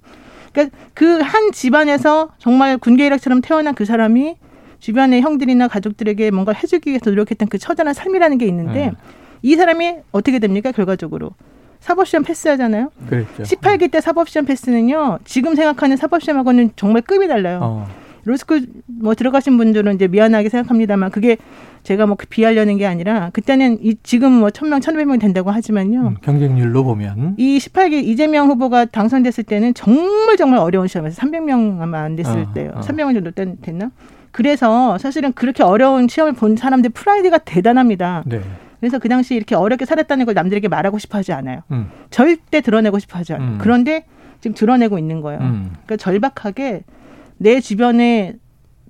그러니까 0.54 0.78
그 0.94 1.22
한 1.22 1.52
집안에서 1.52 2.30
정말 2.38 2.78
군계 2.78 3.06
일학처럼 3.08 3.42
태어난 3.42 3.76
그 3.76 3.84
사람이 3.84 4.38
주변의 4.80 5.22
형들이나 5.22 5.68
가족들에게 5.68 6.32
뭔가 6.32 6.54
해주기 6.54 6.90
위해서 6.92 7.10
노력했던 7.10 7.50
그 7.50 7.58
처절한 7.58 7.94
삶이라는 7.94 8.38
게 8.38 8.46
있는데 8.46 8.88
음. 8.90 8.96
이 9.42 9.56
사람이 9.56 9.98
어떻게 10.12 10.40
됩니까? 10.40 10.72
결과적으로. 10.72 11.32
사법시험 11.82 12.24
패스하잖아요. 12.24 12.90
그렇죠. 13.08 13.44
18기 13.44 13.92
때 13.92 14.02
사법시험 14.02 14.46
패스는요. 14.46 15.20
지금 15.26 15.56
생각하는 15.56 15.98
사법시험하고는 15.98 16.72
정말 16.76 17.02
급이 17.04 17.28
달라요. 17.28 17.60
어. 17.62 17.88
로스쿨 18.26 18.66
뭐 18.88 19.14
들어가신 19.14 19.58
분들은 19.58 19.96
이제 19.96 20.08
미안하게 20.08 20.50
생각합니다만 20.50 21.12
그게 21.12 21.38
제가 21.84 22.08
뭐 22.08 22.18
비하려는 22.30 22.78
게 22.78 22.88
아니라 22.88 23.30
그때는 23.32 23.78
이 23.82 23.96
지금 24.02 24.32
뭐 24.32 24.50
천명 24.50 24.82
천오백 24.82 25.08
명 25.08 25.20
된다고 25.20 25.52
하지만요. 25.52 26.00
음, 26.08 26.16
경쟁률로 26.22 26.84
보면 26.84 27.36
이 27.38 27.58
18기 27.60 28.04
이재명 28.04 28.48
후보가 28.50 28.86
당선됐을 28.86 29.44
때는 29.44 29.76
정말 29.76 30.36
정말 30.38 30.60
어려운 30.60 30.88
시험에서 30.88 31.22
300명 31.22 31.80
아마 31.80 32.02
안 32.02 32.16
됐을 32.16 32.40
어, 32.40 32.54
때요. 32.54 32.72
어. 32.76 32.80
300명 32.82 33.14
정도 33.14 33.32
됐나? 33.62 33.92
그래서 34.32 34.98
사실은 34.98 35.32
그렇게 35.32 35.64
어려운 35.64 36.08
시험을 36.08 36.34
본 36.34 36.58
사람들 36.58 36.90
프라이드가 36.90 37.38
대단합니다. 37.38 38.24
네. 38.26 38.42
그래서 38.80 39.00
그 39.00 39.08
당시 39.08 39.36
이렇게 39.36 39.56
어렵게 39.56 39.86
살았다는 39.86 40.26
걸 40.26 40.34
남들에게 40.34 40.68
말하고 40.68 40.98
싶어 40.98 41.20
하지 41.20 41.32
않아요. 41.32 41.62
음. 41.72 41.90
절대 42.10 42.62
드러내고 42.62 43.00
싶어 43.00 43.20
하지 43.20 43.34
않아요. 43.34 43.52
음. 43.52 43.58
그런데 43.62 44.06
지금 44.42 44.54
드러내고 44.56 45.00
있는 45.00 45.22
거예요. 45.22 45.40
음. 45.40 45.72
그러니까 45.86 45.98
절박하게 45.98 46.84
내 47.38 47.60
주변에 47.60 48.36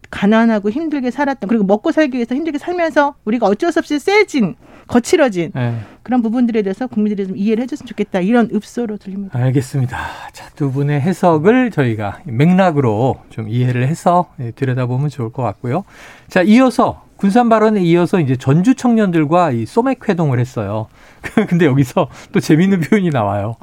가난하고 0.09 0.69
힘들게 0.69 1.11
살았던 1.11 1.47
그리고 1.47 1.65
먹고 1.65 1.91
살기 1.91 2.15
위해서 2.15 2.35
힘들게 2.35 2.57
살면서 2.57 3.15
우리가 3.25 3.47
어쩔 3.47 3.71
수 3.71 3.79
없이 3.79 3.99
세진 3.99 4.55
거칠어진 4.87 5.51
네. 5.53 5.79
그런 6.03 6.21
부분들에 6.21 6.61
대해서 6.61 6.87
국민들이 6.87 7.27
좀 7.27 7.35
이해를 7.35 7.63
해줬으면 7.63 7.87
좋겠다 7.87 8.19
이런 8.21 8.49
읍소로 8.53 8.97
들립니다. 8.97 9.37
알겠습니다. 9.37 9.97
자, 10.31 10.49
두 10.55 10.71
분의 10.71 11.01
해석을 11.01 11.71
저희가 11.71 12.19
맥락으로 12.25 13.15
좀 13.29 13.49
이해를 13.49 13.87
해서 13.87 14.27
예, 14.39 14.51
들여다보면 14.51 15.09
좋을 15.09 15.31
것 15.31 15.41
같고요. 15.41 15.83
자, 16.27 16.43
이어서 16.43 17.03
군산 17.17 17.49
발언에 17.49 17.81
이어서 17.81 18.19
이제 18.19 18.35
전주 18.35 18.75
청년들과 18.75 19.51
이 19.51 19.65
소맥 19.65 20.07
회동을 20.07 20.39
했어요. 20.39 20.87
근데 21.49 21.65
여기서 21.65 22.07
또 22.31 22.39
재밌는 22.39 22.81
표현이 22.81 23.09
나와요. 23.09 23.55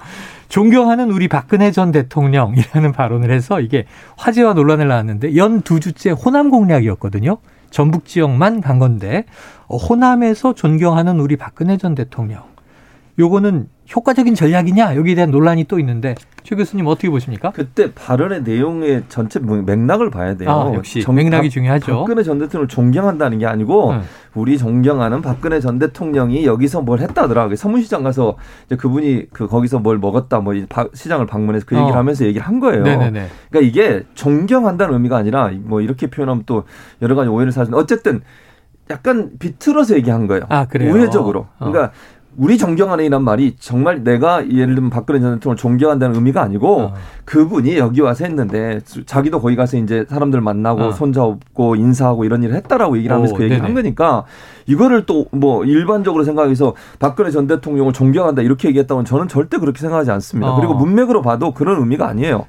존경하는 0.53 1.11
우리 1.11 1.29
박근혜 1.29 1.71
전 1.71 1.93
대통령이라는 1.93 2.93
발언을 2.93 3.31
해서 3.31 3.59
이게 3.59 3.87
화제와 4.19 4.53
논란을 4.53 4.87
낳았는데 4.87 5.35
연 5.35 5.63
두 5.63 5.81
주째 5.81 6.11
호남 6.11 6.51
공략이었거든요. 6.51 7.39
전북 7.71 8.05
지역만 8.05 8.61
간 8.61 8.79
건데 8.79 9.25
어, 9.67 9.79
호남에서 9.79 10.55
존경하는 10.55 11.21
우리 11.21 11.37
박근혜 11.37 11.79
전 11.79 11.95
대통령. 11.95 12.52
요거는 13.19 13.69
효과적인 13.95 14.35
전략이냐 14.35 14.97
여기에 14.97 15.15
대한 15.17 15.31
논란이 15.31 15.65
또 15.65 15.79
있는데 15.79 16.15
최 16.43 16.57
교수님 16.57 16.87
어떻게 16.87 17.11
보십니까? 17.11 17.51
그때 17.51 17.93
발언의 17.93 18.43
내용의 18.43 19.05
전체 19.09 19.39
맥락을 19.39 20.11
봐야 20.11 20.35
돼요. 20.35 20.51
아, 20.51 20.73
역시 20.75 21.03
정, 21.03 21.15
맥락이 21.15 21.51
중요하죠. 21.51 21.99
박근혜 21.99 22.23
전 22.23 22.39
대통령을 22.39 22.69
존경한다는 22.69 23.39
게 23.39 23.47
아니고 23.47 23.91
음. 23.91 24.03
우리 24.35 24.57
존경하는 24.57 25.21
박근혜 25.21 25.61
전 25.61 25.79
대통령이 25.79 26.47
여기서 26.47 26.81
뭘 26.81 27.01
했다더라. 27.01 27.55
서문시장 27.55 28.03
가서 28.03 28.37
이제 28.67 28.77
그분이 28.77 29.27
그 29.33 29.47
거기서 29.47 29.81
뭘 29.81 29.99
먹었다 29.99 30.41
뭐 30.41 30.55
시장을 30.95 31.27
방문해서 31.27 31.67
그 31.67 31.77
얘기를 31.77 31.95
어. 31.95 31.99
하면서 31.99 32.25
얘기를 32.25 32.47
한 32.47 32.61
거예요. 32.61 32.83
네네네. 32.83 33.29
그러니까 33.51 33.69
이게 33.69 34.05
존경한다는 34.15 34.95
의미가 34.95 35.19
아니라 35.19 35.51
뭐 35.63 35.81
이렇게 35.81 36.07
표현하면 36.07 36.45
또 36.47 36.65
여러 37.03 37.15
가지 37.15 37.29
오해를 37.29 37.53
사는 37.53 37.73
어쨌든 37.75 38.23
약간 38.91 39.33
비틀어서 39.39 39.97
얘기한 39.97 40.27
거예요. 40.27 40.45
아, 40.49 40.67
그래요? 40.67 40.93
우회적으로. 40.93 41.47
그러니까 41.59 41.85
어. 41.85 41.91
우리 42.37 42.57
존경하는이란 42.57 43.23
말이 43.23 43.57
정말 43.59 44.05
내가 44.05 44.49
예를 44.49 44.75
들면 44.75 44.91
박근혜 44.91 45.21
전 45.21 45.35
대통령을 45.35 45.57
존경한다는 45.57 46.15
의미가 46.17 46.43
아니고 46.43 46.81
어. 46.81 46.95
그분이 47.25 47.77
여기 47.77 48.01
와서 48.01 48.25
했는데 48.25 48.81
자기도 49.05 49.41
거기 49.41 49.55
가서 49.55 49.77
이제 49.77 50.07
사람들 50.09 50.41
만나고 50.41 50.83
어. 50.83 50.93
손잡고 50.93 51.77
인사하고 51.77 52.25
이런 52.25 52.43
일을 52.43 52.55
했다라고 52.57 52.97
얘기를 52.97 53.15
하면서 53.15 53.35
오, 53.35 53.37
그 53.37 53.45
얘기를 53.45 53.63
한 53.63 53.75
거니까 53.75 54.25
이거를 54.67 55.07
또 55.07 55.23
뭐 55.31 55.65
일반적으로 55.65 56.25
생각해서 56.25 56.75
박근혜 56.99 57.31
전 57.31 57.47
대통령을 57.47 57.93
존경한다 57.93 58.43
이렇게 58.43 58.69
얘기했다면 58.69 59.05
저는 59.05 59.29
절대 59.29 59.59
그렇게 59.59 59.81
생각하지 59.81 60.11
않습니다. 60.11 60.53
어. 60.53 60.57
그리고 60.57 60.75
문맥으로 60.75 61.23
봐도 61.23 61.53
그런 61.53 61.79
의미가 61.81 62.07
아니에요. 62.07 62.47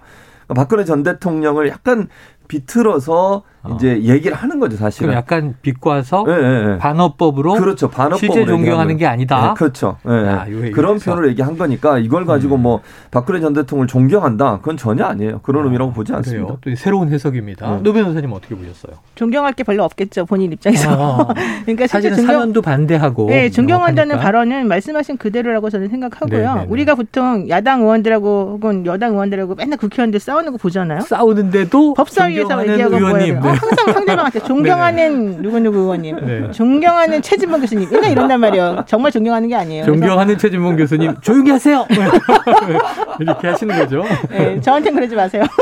그러니까 0.48 0.54
박근혜 0.54 0.84
전 0.86 1.04
대통령을 1.04 1.70
약간 1.70 2.10
비틀어서 2.48 3.36
어. 3.36 3.53
이제 3.76 4.02
얘기를 4.04 4.36
하는 4.36 4.60
거죠, 4.60 4.76
사실은. 4.76 5.14
약간 5.14 5.56
비꼬아서 5.62 6.26
네, 6.28 6.36
네, 6.36 6.66
네. 6.66 6.78
반어법으로 6.78 7.54
그렇죠. 7.54 7.90
반어법으로 7.90 8.18
실제 8.18 8.46
존경하는 8.46 8.98
게 8.98 9.06
아니다. 9.06 9.50
네, 9.50 9.54
그렇죠. 9.56 9.98
야, 10.06 10.46
그런 10.74 11.00
표현을 11.00 11.30
얘기한 11.30 11.58
거니까 11.58 11.98
이걸 11.98 12.26
가지고 12.26 12.56
음. 12.56 12.64
뭐 12.64 12.82
박근혜 13.12 13.40
전 13.40 13.54
대통령을 13.54 13.88
존경한다. 13.88 14.58
그건 14.58 14.76
전혀 14.76 15.06
아니에요. 15.06 15.40
그런 15.44 15.64
아, 15.64 15.66
의미라고 15.66 15.94
보지 15.94 16.14
않습니다. 16.14 16.46
그래요. 16.46 16.58
또 16.62 16.76
새로운 16.76 17.10
해석입니다. 17.10 17.80
노 17.84 17.94
변호사님 17.94 18.32
어떻게 18.34 18.56
보셨어요? 18.56 18.96
존경할 19.16 19.54
게 19.54 19.64
별로 19.64 19.84
없겠죠, 19.86 20.26
본인 20.26 20.52
입장에서. 20.52 20.90
아, 20.92 21.34
그러니까 21.64 21.88
사실은 21.88 22.18
존경, 22.18 22.36
사연도 22.36 22.62
반대하고. 22.62 23.28
네, 23.28 23.50
존경한다는 23.50 24.18
발언은 24.18 24.68
말씀하신 24.68 25.18
그대로라고 25.18 25.70
저는 25.70 25.88
생각하고요. 25.90 26.66
우리가 26.68 26.96
보통 26.96 27.48
야당 27.50 27.82
의원들하고 27.82 28.50
혹은 28.54 28.86
여당 28.86 29.14
의원들하고 29.14 29.56
맨날 29.56 29.78
국회의원들 29.78 30.20
싸우는 30.20 30.52
거 30.52 30.58
보잖아요. 30.58 31.02
싸우는데도 31.02 31.94
법사위에서 31.94 32.68
얘기하고 32.68 33.00
뭐예요? 33.00 33.53
어, 33.54 33.58
항상 33.60 33.94
상대방한테 33.94 34.40
존경하는 34.46 35.42
누구누구 35.42 35.78
의원님, 35.78 36.26
네. 36.26 36.52
존경하는 36.52 37.22
최진봉 37.22 37.62
교수님, 37.62 37.90
맨날 37.90 38.12
이런단 38.12 38.40
말이에요. 38.40 38.84
정말 38.88 39.12
존경하는 39.12 39.48
게 39.48 39.56
아니에요. 39.56 39.86
존경하는 39.86 40.38
최진봉 40.38 40.76
교수님, 40.76 41.16
조용히 41.22 41.52
하세요. 41.52 41.86
이렇게 43.20 43.48
하시는 43.48 43.78
거죠. 43.78 44.04
네, 44.30 44.60
저한테는 44.60 44.96
그러지 44.96 45.16
마세요. 45.16 45.44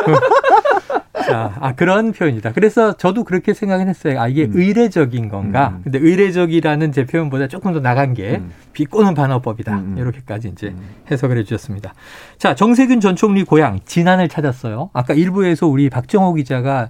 자, 1.25 1.53
아, 1.59 1.73
그런 1.73 2.11
표현이다. 2.11 2.51
그래서 2.53 2.93
저도 2.93 3.23
그렇게 3.23 3.53
생각은 3.53 3.87
했어요. 3.87 4.19
아, 4.19 4.27
이게 4.27 4.45
음. 4.45 4.51
의례적인 4.53 5.29
건가? 5.29 5.73
음. 5.75 5.81
근데 5.83 5.99
의례적이라는 5.99 6.91
제 6.91 7.05
표현보다 7.05 7.47
조금 7.47 7.73
더 7.73 7.79
나간 7.79 8.13
게 8.13 8.37
음. 8.37 8.51
비꼬는 8.73 9.13
반어법이다. 9.13 9.73
음. 9.73 9.95
이렇게까지 9.97 10.49
이제 10.49 10.67
음. 10.67 10.89
해석을 11.09 11.37
해 11.37 11.43
주셨습니다. 11.43 11.93
자, 12.37 12.55
정세균 12.55 12.99
전 12.99 13.15
총리 13.15 13.43
고향 13.43 13.79
진안을 13.85 14.29
찾았어요. 14.29 14.89
아까 14.93 15.13
일부에서 15.13 15.67
우리 15.67 15.89
박정호 15.89 16.33
기자가 16.33 16.89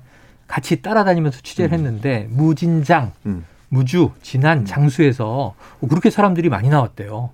같이 0.51 0.81
따라다니면서 0.81 1.39
취재를 1.41 1.71
음. 1.71 1.73
했는데 1.73 2.27
무진장, 2.29 3.13
무주, 3.69 4.11
진안, 4.21 4.65
장수에서 4.65 5.55
그렇게 5.87 6.09
사람들이 6.09 6.49
많이 6.49 6.67
나왔대요. 6.67 7.29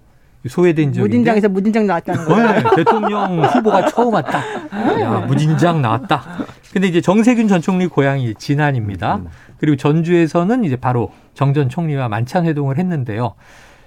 소외된 0.47 0.93
지역 0.93 1.05
무진장에서 1.05 1.49
무진장 1.49 1.87
나왔다는 1.87 2.25
거예요. 2.25 2.51
네, 2.51 2.63
대통령 2.75 3.43
후보가 3.43 3.87
처음 3.87 4.13
왔다. 4.13 4.39
야, 5.01 5.25
무진장 5.27 5.81
나왔다. 5.81 6.23
근데 6.71 6.87
이제 6.87 7.01
정세균 7.01 7.47
전 7.47 7.59
총리 7.59 7.87
고향이 7.87 8.35
진안입니다. 8.35 9.15
음. 9.15 9.27
그리고 9.57 9.75
전주에서는 9.77 10.63
이제 10.63 10.75
바로 10.75 11.11
정 11.33 11.53
전 11.53 11.69
총리와 11.69 12.07
만찬 12.09 12.45
회동을 12.45 12.77
했는데요. 12.77 13.33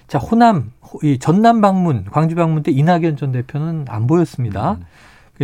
자, 0.09 0.19
호남, 0.19 0.71
이 1.03 1.19
전남 1.19 1.61
방문, 1.61 2.03
광주 2.11 2.35
방문 2.35 2.63
때 2.63 2.71
이낙연 2.73 3.15
전 3.15 3.31
대표는 3.31 3.85
안 3.87 4.07
보였습니다. 4.07 4.77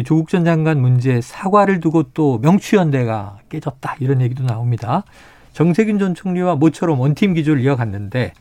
조국 0.04 0.30
전 0.30 0.46
장관 0.46 0.80
문제 0.80 1.22
사과를 1.22 1.80
두고 1.80 2.04
또 2.14 2.40
명추연대가 2.40 3.40
깨졌다 3.50 3.96
이런 4.00 4.22
얘기도 4.22 4.44
나옵니다. 4.44 5.04
정세균 5.54 5.98
전 5.98 6.14
총리와 6.14 6.56
모처럼 6.56 7.00
원팀 7.00 7.34
기조를 7.34 7.62
이어갔는데 7.62 8.34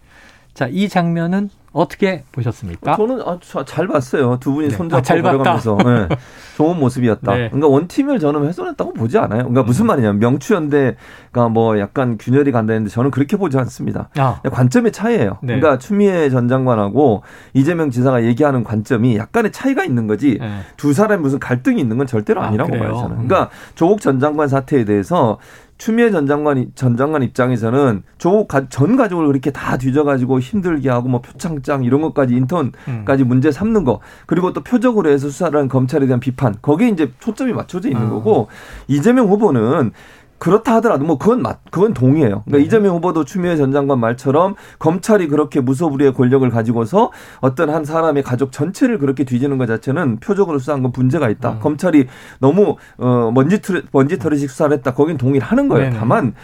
자, 0.57 0.67
이 0.71 0.89
장면은 0.89 1.51
어떻게 1.75 2.25
보셨습니까? 2.33 2.97
저는 2.97 3.21
아, 3.21 3.39
잘 3.67 3.87
봤어요. 3.87 4.39
두 4.41 4.55
분이 4.55 4.71
네. 4.71 4.75
손잡고 4.75 5.13
아, 5.13 5.23
걸어가면서 5.23 5.77
네. 5.85 6.09
좋은 6.57 6.79
모습이었다. 6.79 7.31
네. 7.35 7.49
그러니까 7.49 7.69
원팀을 7.69 8.19
저는 8.19 8.47
훼손했다고 8.47 8.95
보지 8.95 9.19
않아요. 9.19 9.41
그러니까 9.41 9.65
무슨 9.65 9.85
음. 9.85 9.89
말이냐면 9.89 10.19
명추연대가 10.19 11.51
뭐 11.51 11.79
약간 11.79 12.17
균열이 12.17 12.53
간다는데 12.53 12.89
저는 12.89 13.11
그렇게 13.11 13.37
보지 13.37 13.59
않습니다. 13.59 14.09
아. 14.17 14.41
관점의 14.51 14.93
차이예요. 14.93 15.37
네. 15.43 15.61
그러니까 15.61 15.79
추미애 15.79 16.31
전 16.31 16.49
장관하고 16.49 17.23
이재명 17.53 17.91
지사가 17.91 18.25
얘기하는 18.25 18.65
관점이 18.65 19.19
약간의 19.19 19.53
차이가 19.53 19.85
있는 19.85 20.07
거지 20.07 20.39
네. 20.41 20.61
두 20.79 20.95
사람이 20.95 21.21
무슨 21.21 21.39
갈등이 21.39 21.79
있는 21.79 21.99
건 21.99 22.07
절대로 22.07 22.41
아, 22.41 22.47
아니라고 22.47 22.75
아, 22.75 22.79
봐요. 22.79 22.95
저는. 22.95 23.29
그러니까 23.29 23.51
조국 23.75 24.01
전 24.01 24.19
장관 24.19 24.49
사태에 24.49 24.87
대해서 24.87 25.37
추미애 25.79 26.11
전 26.11 26.27
장관 26.27 26.71
전 26.75 26.97
장관 26.97 27.23
입장에서는 27.23 28.03
조국 28.19 28.49
전 28.71 28.97
가족을 28.97 29.27
그렇게 29.27 29.51
다 29.51 29.77
뒤져가지고 29.77 30.41
힘들게 30.41 30.89
하고 30.89 31.09
뭐 31.09 31.21
표창장 31.21 31.85
이런 31.85 32.01
것까지 32.01 32.35
인턴까지 32.35 33.23
음. 33.23 33.29
문제 33.29 33.53
삼는 33.53 33.85
거 33.85 34.01
그리고 34.27 34.53
또 34.53 34.63
표적으로 34.63 35.11
해서 35.11 35.29
수사를 35.29 35.59
한 35.59 35.69
검찰에 35.69 36.07
대한 36.07 36.21
비판 36.21 36.55
거기에 36.63 36.89
이제 36.89 37.13
초점이 37.21 37.53
맞춰져 37.53 37.91
있는 37.91 38.07
아. 38.07 38.11
거고 38.11 38.49
이재명 38.89 39.29
후보는 39.29 39.93
그렇다 40.39 40.77
하더라도 40.77 41.05
뭐 41.05 41.19
그건 41.19 41.43
맞 41.43 41.61
그건 41.71 41.95
동의해요. 41.95 42.43
그러니까 42.45 42.59
네. 42.59 42.63
이재명 42.63 42.95
후보도 42.97 43.25
추미애 43.25 43.57
전 43.57 43.73
장관 43.73 43.99
말처럼 44.01 44.55
검찰이 44.79 45.29
그렇게 45.29 45.61
무소불위의 45.61 46.15
권력을 46.15 46.49
가지고서 46.51 47.11
어떤 47.41 47.71
한 47.71 47.85
사람의 47.85 48.23
가족 48.23 48.53
전체를 48.53 48.99
그렇게 48.99 49.25
뒤지는 49.25 49.59
것 49.59 49.67
자체는 49.67 50.19
표적으로 50.21 50.59
수사한 50.59 50.83
건 50.83 50.93
문제가 50.95 51.29
있다. 51.31 51.53
음. 51.53 51.61
검찰이 51.61 52.07
너무 52.41 52.77
어 52.99 53.31
먼지털 53.33 53.85
먼지털이식 53.93 54.51
수사를 54.51 54.77
했다. 54.77 54.95
거긴 54.95 55.17
동의를 55.17 55.47
하는 55.47 55.69
거예요. 55.69 55.87
네네. 55.87 55.99
다만 55.99 56.35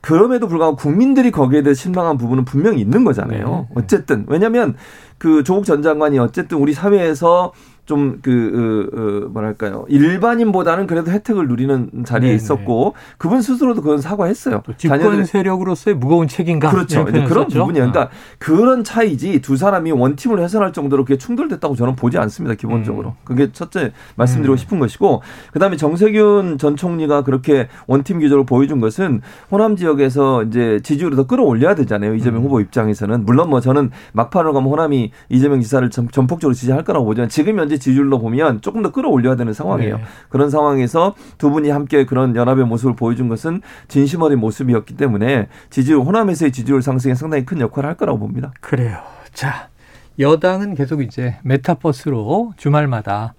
그럼에도 0.00 0.48
불구하고 0.48 0.76
국민들이 0.76 1.30
거기에 1.30 1.62
대해 1.62 1.74
실망한 1.74 2.18
부분은 2.18 2.44
분명히 2.44 2.80
있는 2.80 3.04
거잖아요. 3.04 3.66
네 3.68 3.74
어쨌든 3.74 4.24
왜냐하면 4.28 4.74
그 5.18 5.44
조국 5.44 5.64
전 5.64 5.82
장관이 5.82 6.18
어쨌든 6.18 6.58
우리 6.58 6.72
사회에서 6.72 7.52
좀그 7.92 8.20
그, 8.22 8.90
어, 8.94 9.26
어, 9.26 9.28
뭐랄까요 9.28 9.84
일반인보다는 9.88 10.86
그래도 10.86 11.10
혜택을 11.10 11.48
누리는 11.48 12.04
자리에 12.04 12.30
네네. 12.30 12.36
있었고 12.36 12.94
그분 13.18 13.42
스스로도 13.42 13.82
그건 13.82 13.98
사과했어요. 13.98 14.62
집권 14.78 15.24
세력으로서의 15.24 15.96
무거운 15.96 16.28
책임감 16.28 16.70
그렇죠. 16.70 17.04
그런 17.04 17.48
부분이에요. 17.48 17.90
그러니까 17.90 18.02
아. 18.02 18.08
그런 18.38 18.84
차이지 18.84 19.40
두 19.42 19.56
사람이 19.56 19.92
원팀을 19.92 20.40
훼손할 20.40 20.72
정도로 20.72 21.04
그게 21.04 21.18
충돌됐다고 21.18 21.76
저는 21.76 21.96
보지 21.96 22.18
않습니다. 22.18 22.54
기본적으로 22.54 23.10
음. 23.10 23.24
그게 23.24 23.52
첫째 23.52 23.92
말씀드리고 24.16 24.54
음. 24.54 24.56
싶은 24.56 24.78
것이고 24.78 25.22
그다음에 25.52 25.76
정세균 25.76 26.58
전 26.58 26.76
총리가 26.76 27.22
그렇게 27.22 27.68
원팀 27.86 28.20
기조를 28.20 28.46
보여준 28.46 28.80
것은 28.80 29.20
호남 29.50 29.76
지역에서 29.76 30.44
이제 30.44 30.80
지지율을 30.82 31.16
더 31.16 31.26
끌어올려야 31.26 31.74
되잖아요. 31.74 32.14
이재명 32.14 32.40
음. 32.40 32.44
후보 32.46 32.60
입장에서는 32.60 33.24
물론 33.24 33.50
뭐 33.50 33.60
저는 33.60 33.90
막판으로 34.12 34.52
가면 34.52 34.70
호남이 34.70 35.12
이재명 35.28 35.60
지사를 35.60 35.88
전폭적으로 35.90 36.54
지지할 36.54 36.84
거라고 36.84 37.04
보지만 37.04 37.28
지금 37.28 37.58
현재 37.58 37.76
지지율로 37.82 38.18
보면 38.18 38.60
조금 38.60 38.82
더 38.82 38.90
끌어올려야 38.92 39.36
되는 39.36 39.52
상황이에요. 39.52 39.96
네. 39.98 40.02
그런 40.28 40.48
상황에서 40.50 41.14
두 41.36 41.50
분이 41.50 41.70
함께 41.70 42.06
그런 42.06 42.36
연합의 42.36 42.64
모습을 42.64 42.94
보여준 42.96 43.28
것은 43.28 43.60
진심 43.88 44.22
어린 44.22 44.38
모습이었기 44.38 44.96
때문에 44.96 45.48
지지율 45.70 46.00
호남에서의 46.00 46.52
지지율 46.52 46.82
상승에 46.82 47.14
상당히 47.14 47.44
큰 47.44 47.60
역할을 47.60 47.88
할 47.88 47.96
거라고 47.96 48.18
봅니다. 48.18 48.52
그래요. 48.60 48.98
자, 49.34 49.68
여당은 50.18 50.74
계속 50.74 51.02
이제 51.02 51.36
메타버스로 51.42 52.54
주말마다 52.56 53.34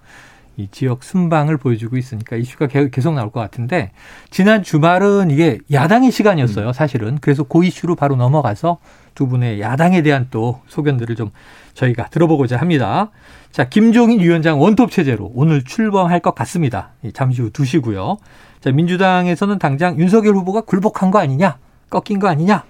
이 0.56 0.68
지역 0.70 1.04
순방을 1.04 1.58
보여주고 1.58 1.98
있으니까 1.98 2.36
이슈가 2.36 2.68
계속 2.68 3.16
나올 3.16 3.32
것 3.32 3.40
같은데 3.40 3.92
지난 4.30 4.62
주말은 4.62 5.32
이게 5.32 5.58
야당의 5.72 6.12
시간이었어요, 6.12 6.68
음. 6.68 6.74
사실은. 6.74 7.18
그래서 7.22 7.44
그 7.44 7.64
이슈로 7.66 7.96
바로 7.96 8.16
넘어가서 8.16 8.78
두 9.16 9.28
분의 9.28 9.62
야당에 9.62 10.02
대한 10.04 10.28
또 10.30 10.62
소견들을 10.68 11.16
좀 11.16 11.32
저희가 11.74 12.10
들어보고자 12.10 12.58
합니다. 12.58 13.10
자, 13.54 13.70
김종인 13.70 14.20
위원장 14.20 14.60
원톱 14.60 14.90
체제로 14.90 15.32
오늘 15.36 15.64
출범할 15.64 16.22
것 16.22 16.34
같습니다. 16.34 16.90
잠시 17.14 17.44
후 17.44 17.52
2시고요. 17.52 18.18
자, 18.60 18.72
민주당에서는 18.72 19.60
당장 19.60 20.00
윤석열 20.00 20.34
후보가 20.34 20.62
굴복한 20.62 21.12
거 21.12 21.20
아니냐? 21.20 21.60
꺾인 21.92 22.18
거 22.18 22.28
아니냐? 22.28 22.64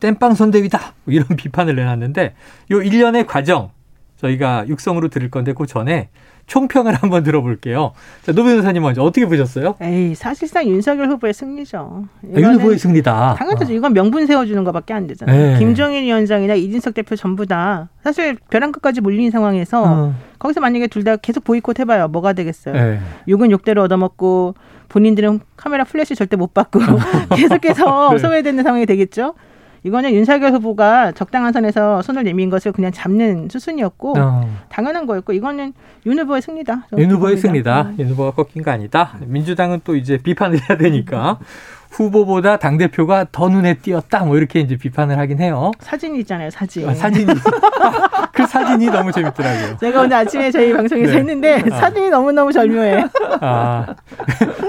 땜빵 0.00 0.34
선대위다. 0.34 0.92
뭐 1.04 1.14
이런 1.14 1.28
비판을 1.34 1.76
내놨는데 1.76 2.34
요 2.72 2.82
일련의 2.82 3.26
과정 3.26 3.70
저희가 4.18 4.66
육성으로 4.68 5.08
들을 5.08 5.30
건데 5.30 5.52
그 5.56 5.66
전에 5.66 6.08
총평을 6.46 6.94
한번 7.02 7.22
들어볼게요. 7.24 7.92
자, 8.22 8.32
노 8.32 8.42
변호사님 8.42 8.82
먼저 8.82 9.02
어떻게 9.02 9.26
보셨어요? 9.26 9.74
에이, 9.82 10.14
사실상 10.14 10.66
윤석열 10.66 11.08
후보의 11.10 11.34
승리죠. 11.34 12.04
아, 12.34 12.40
윤 12.40 12.54
후보의 12.54 12.78
승리다. 12.78 13.34
당연하죠. 13.38 13.72
어. 13.72 13.76
이건 13.76 13.92
명분 13.92 14.26
세워주는 14.26 14.64
것밖에 14.64 14.94
안 14.94 15.06
되잖아요. 15.06 15.52
네. 15.54 15.58
김종인 15.58 16.04
위원장이나 16.04 16.54
이준석 16.54 16.94
대표 16.94 17.16
전부 17.16 17.46
다 17.46 17.90
사실 18.02 18.38
벼랑 18.50 18.72
끝까지 18.72 19.00
몰린 19.02 19.30
상황에서 19.30 19.82
어. 19.86 20.14
거기서 20.38 20.60
만약에 20.60 20.86
둘 20.86 21.04
다 21.04 21.16
계속 21.16 21.44
보이콧 21.44 21.78
해봐요. 21.80 22.08
뭐가 22.08 22.32
되겠어요. 22.32 22.74
네. 22.74 23.00
욕은 23.28 23.50
욕대로 23.50 23.82
얻어먹고 23.82 24.54
본인들은 24.88 25.40
카메라 25.56 25.84
플래시 25.84 26.14
절대 26.16 26.36
못 26.36 26.54
받고 26.54 26.80
계속해서 27.36 28.12
네. 28.14 28.18
소외되는 28.18 28.64
상황이 28.64 28.86
되겠죠. 28.86 29.34
이거는 29.84 30.12
윤석열 30.12 30.52
후보가 30.52 31.12
적당한 31.12 31.52
선에서 31.52 32.02
손을 32.02 32.24
내민 32.24 32.50
것을 32.50 32.72
그냥 32.72 32.92
잡는 32.92 33.48
수순이었고 33.50 34.18
어. 34.18 34.48
당연한 34.68 35.06
거였고 35.06 35.32
이거는 35.32 35.72
윤 36.06 36.18
후보의 36.18 36.42
승리다. 36.42 36.88
윤 36.96 37.10
후보의 37.10 37.36
승리다. 37.36 37.92
네. 37.96 38.04
윤 38.04 38.10
후보가 38.10 38.32
꺾인 38.32 38.62
거 38.64 38.70
아니다. 38.70 39.14
민주당은 39.20 39.80
또 39.84 39.96
이제 39.96 40.18
비판을 40.18 40.58
해야 40.68 40.78
되니까 40.78 41.38
후보보다 41.90 42.56
당 42.58 42.76
대표가 42.78 43.26
더 43.32 43.48
눈에 43.48 43.74
띄었다. 43.74 44.24
뭐 44.24 44.36
이렇게 44.36 44.60
이제 44.60 44.76
비판을 44.76 45.18
하긴 45.18 45.40
해요. 45.40 45.72
사진이 45.80 46.18
있잖아요, 46.20 46.50
사진. 46.50 46.88
아, 46.88 46.94
사진이 46.94 47.26
그 48.32 48.46
사진이 48.46 48.86
너무 48.86 49.10
재밌더라고요. 49.10 49.76
제가 49.78 50.02
오늘 50.02 50.16
아침에 50.16 50.50
저희 50.50 50.72
방송에서 50.72 51.12
네. 51.12 51.18
했는데 51.18 51.62
아. 51.72 51.76
사진이 51.76 52.10
너무 52.10 52.30
너무 52.32 52.52
절묘해. 52.52 53.04
아 53.40 53.86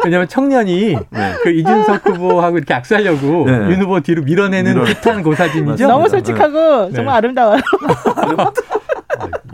왜냐면 0.04 0.28
청년이 0.28 0.98
네. 1.10 1.34
그 1.44 1.52
이준석 1.52 2.08
후보하고 2.08 2.58
이렇게 2.58 2.74
악수하려고 2.74 3.46
네. 3.46 3.52
윤 3.72 3.82
후보 3.82 4.00
뒤로 4.00 4.24
밀어내는 4.24 4.74
밀어. 4.74 4.86
듯한 4.86 5.22
그 5.22 5.36
사진이죠. 5.36 5.88
너무 5.88 6.08
솔직하고 6.10 6.88
네. 6.88 6.94
정말 6.94 7.16
아름다워요. 7.18 7.60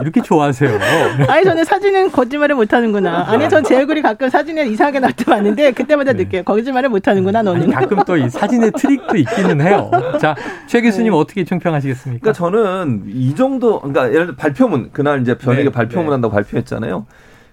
이렇게 0.01 0.21
좋아하세요. 0.21 0.79
아니 1.27 1.43
저는 1.43 1.63
사진은 1.63 2.11
거짓말을 2.11 2.55
못하는구나. 2.55 3.25
아니 3.27 3.47
전 3.49 3.63
제 3.63 3.75
얼굴이 3.75 4.01
가끔 4.01 4.29
사진에 4.29 4.65
이상하게 4.67 4.99
나올 4.99 5.13
때 5.13 5.25
봤는데 5.25 5.71
그때마다 5.71 6.13
네. 6.13 6.23
느껴요. 6.23 6.43
거짓말을 6.43 6.89
못하는구나 6.89 7.41
너는. 7.41 7.63
아니, 7.63 7.71
가끔 7.73 8.03
또 8.03 8.15
이 8.17 8.29
사진의 8.29 8.71
트릭도 8.71 9.17
있기는 9.17 9.59
해요. 9.61 9.89
자, 10.21 10.35
최 10.67 10.81
교수님 10.81 11.11
네. 11.11 11.17
어떻게 11.17 11.43
총평하시겠습니까? 11.43 12.21
그러니까 12.21 12.37
저는 12.37 13.03
이 13.07 13.33
정도, 13.35 13.79
그러니까 13.79 14.09
예를 14.13 14.25
들어 14.27 14.35
발표문 14.35 14.89
그날 14.93 15.21
이제 15.21 15.37
변에게 15.37 15.63
네. 15.65 15.69
발표문 15.71 16.07
네. 16.07 16.11
한다고 16.11 16.33
발표했잖아요. 16.33 17.05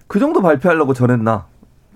그 0.07 0.19
정도 0.21 0.43
발표하려고 0.43 0.93
전했나? 0.95 1.47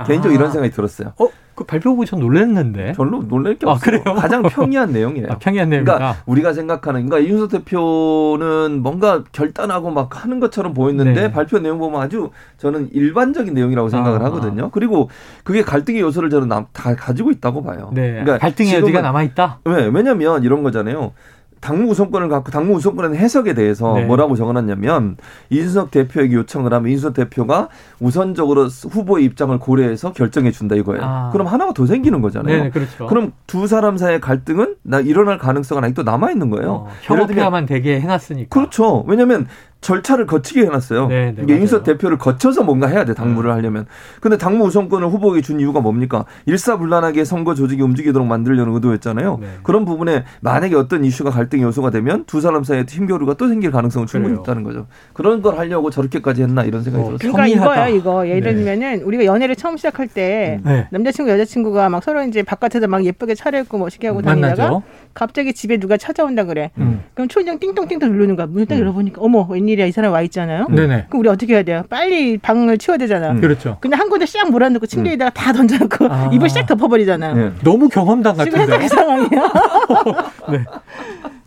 개인적으로 0.07 0.33
아. 0.33 0.40
이런 0.40 0.52
생각이 0.52 0.72
들었어요. 0.74 1.12
어? 1.18 1.29
그 1.57 1.64
발표 1.64 1.90
보고 1.90 2.05
전 2.05 2.21
놀랐는데. 2.21 2.92
별로 2.92 3.27
놀랄 3.27 3.59
게 3.59 3.66
아, 3.66 3.73
없어요. 3.73 4.03
그래요? 4.03 4.14
가장 4.14 4.42
평이한 4.42 4.92
내용이에요. 4.92 5.29
아, 5.31 5.38
평이한 5.38 5.71
내용이다. 5.71 5.95
그러니까 5.95 6.23
우리가 6.27 6.53
생각하는 6.53 7.07
그러니까 7.07 7.27
이준석 7.27 7.51
대표는 7.51 8.83
뭔가 8.83 9.25
결단하고 9.33 9.90
막 9.90 10.23
하는 10.23 10.38
것처럼 10.38 10.75
보였는데 10.75 11.14
네. 11.14 11.33
발표 11.33 11.59
내용 11.59 11.79
보면 11.79 12.01
아주 12.03 12.31
저는 12.59 12.90
일반적인 12.92 13.55
내용이라고 13.55 13.88
생각을 13.88 14.21
아, 14.21 14.27
하거든요. 14.27 14.71
그리고 14.71 15.09
그게 15.45 15.62
갈등의 15.62 16.03
요소를 16.03 16.29
저는 16.29 16.49
다 16.49 16.66
가지고 16.95 17.31
있다고 17.31 17.62
봐요. 17.62 17.90
네. 17.95 18.11
그러니까 18.11 18.38
갈등의 18.38 18.75
여지가 18.75 19.01
남아 19.01 19.23
있다. 19.23 19.61
네, 19.64 19.90
왜냐면 19.92 20.45
이런 20.45 20.62
거잖아요. 20.62 21.12
당무 21.61 21.90
우선권을 21.90 22.29
갖고 22.29 22.51
당무 22.51 22.75
우선권의 22.75 23.19
해석에 23.19 23.55
대해서 23.55 23.95
네. 23.95 24.05
뭐라고 24.05 24.37
적어놨냐면 24.37 25.16
이준석 25.51 25.90
대표에게 25.90 26.35
요청을 26.35 26.73
하면 26.73 26.90
이준석 26.90 27.14
대표가 27.14 27.69
우선적으로 28.01 28.66
후보의 28.66 29.25
입장을 29.25 29.59
고려해서 29.59 30.12
결정해 30.12 30.51
준다 30.51 30.77
이거예요. 30.77 31.03
아. 31.03 31.31
그럼 31.33 31.47
하나가 31.47 31.73
더 31.73 31.87
생기는 31.87 32.21
거잖아요. 32.21 32.64
네, 32.64 32.71
그렇죠. 32.71 33.07
그럼 33.07 33.33
두 33.47 33.66
사람 33.66 33.97
사이의 33.97 34.21
갈등은 34.21 34.77
나 34.83 35.01
일어날 35.01 35.38
가능성은 35.38 35.85
아직도 35.85 36.03
남아 36.03 36.31
있는 36.31 36.51
거예요. 36.51 36.71
어, 36.71 36.88
협업해야만 37.03 37.66
되게 37.66 38.01
해놨으니까. 38.01 38.49
그렇죠. 38.49 39.05
왜냐하면 39.07 39.47
절차를 39.81 40.27
거치게 40.27 40.62
해놨어요. 40.62 41.07
네, 41.09 41.35
네, 41.37 41.55
이인석 41.55 41.85
대표를 41.85 42.19
거쳐서 42.19 42.65
뭔가 42.65 42.89
해야 42.89 43.05
돼 43.05 43.15
당무를 43.15 43.51
네. 43.51 43.55
하려면. 43.55 43.87
근데 44.21 44.37
당무 44.37 44.65
우선권을 44.65 45.09
후보에게 45.09 45.43
준 45.43 45.61
이유가 45.61 45.81
뭡니까? 45.81 46.25
일사불란하게 46.47 47.25
선거 47.25 47.55
조직이 47.55 47.83
움직이도록 47.83 48.27
만들려는 48.27 48.75
의도였잖아요. 48.75 49.39
네. 49.41 49.47
그런 49.62 49.85
부분에 49.85 50.25
만약에 50.41 50.75
어떤 50.75 51.05
이슈가 51.05 51.31
갈등 51.31 51.61
요소가 51.62 51.91
되면 51.91 52.25
두 52.25 52.41
사람 52.41 52.65
사이에 52.65 52.85
힘겨루가 52.89 53.35
또 53.35 53.49
생길 53.49 53.71
가능성은 53.71 54.07
충분히 54.07 54.33
그래요. 54.35 54.43
있다는 54.43 54.62
거죠. 54.65 54.87
그런 55.12 55.41
걸 55.43 55.59
하려고 55.59 55.91
저렇게까지 55.91 56.43
했나 56.43 56.65
이런 56.65 56.83
생각이 56.83 57.05
어, 57.05 57.17
들었어요. 57.17 57.33
그러니까 57.33 57.47
이거예요, 57.47 57.97
이거. 57.97 58.29
예를 58.29 58.43
네. 58.43 58.55
들면은 58.55 59.03
우리가 59.03 59.25
연애를 59.25 59.55
처음 59.55 59.77
시작할 59.77 60.09
때 60.09 60.61
음. 60.65 60.69
네. 60.69 60.89
남자친구 60.91 61.31
여자친구가 61.31 61.89
막 61.91 62.03
서로 62.03 62.23
이제 62.25 62.43
바깥에서 62.43 62.89
막 62.89 63.05
예쁘게 63.05 63.35
차려입고 63.35 63.79
멋있게 63.79 64.09
하고 64.09 64.23
다니다가 64.23 64.62
만나죠. 64.62 64.83
갑자기 65.16 65.55
집에 65.55 65.79
누가 65.79 65.96
찾아온다 65.96 66.44
그래. 66.44 66.70
음. 66.76 67.02
그럼 67.14 67.29
초인종 67.29 67.59
띵동띵동 67.59 68.12
누르는 68.12 68.37
거야. 68.37 68.46
문을 68.46 68.66
딱 68.66 68.74
음. 68.74 68.81
열어보니까 68.81 69.22
어머 69.22 69.46
웬일이야 69.48 69.87
이 69.87 69.92
사람 69.92 70.12
와 70.12 70.20
있잖아요. 70.20 70.66
네네. 70.68 71.07
그럼 71.09 71.20
우리 71.20 71.29
어떻게 71.31 71.55
해야 71.55 71.62
돼요? 71.62 71.85
빨리 71.88 72.37
방을 72.37 72.76
치워야 72.76 72.98
되잖아. 72.98 73.31
음. 73.31 73.40
그렇죠. 73.40 73.79
근데 73.81 73.96
한 73.96 74.11
군데 74.11 74.26
싹 74.26 74.50
몰아넣고 74.50 74.87
침대에다가 74.87 75.31
음. 75.31 75.33
다 75.35 75.52
던져놓고 75.55 76.07
아. 76.11 76.31
입을 76.35 76.50
싹 76.50 76.66
덮어버리잖아요. 76.66 77.35
네. 77.35 77.52
너무 77.64 77.88
경험담 77.88 78.37
같은데. 78.37 78.66
지금 78.66 78.79
그 78.79 78.88
상황이야. 78.88 79.29
네. 80.52 80.64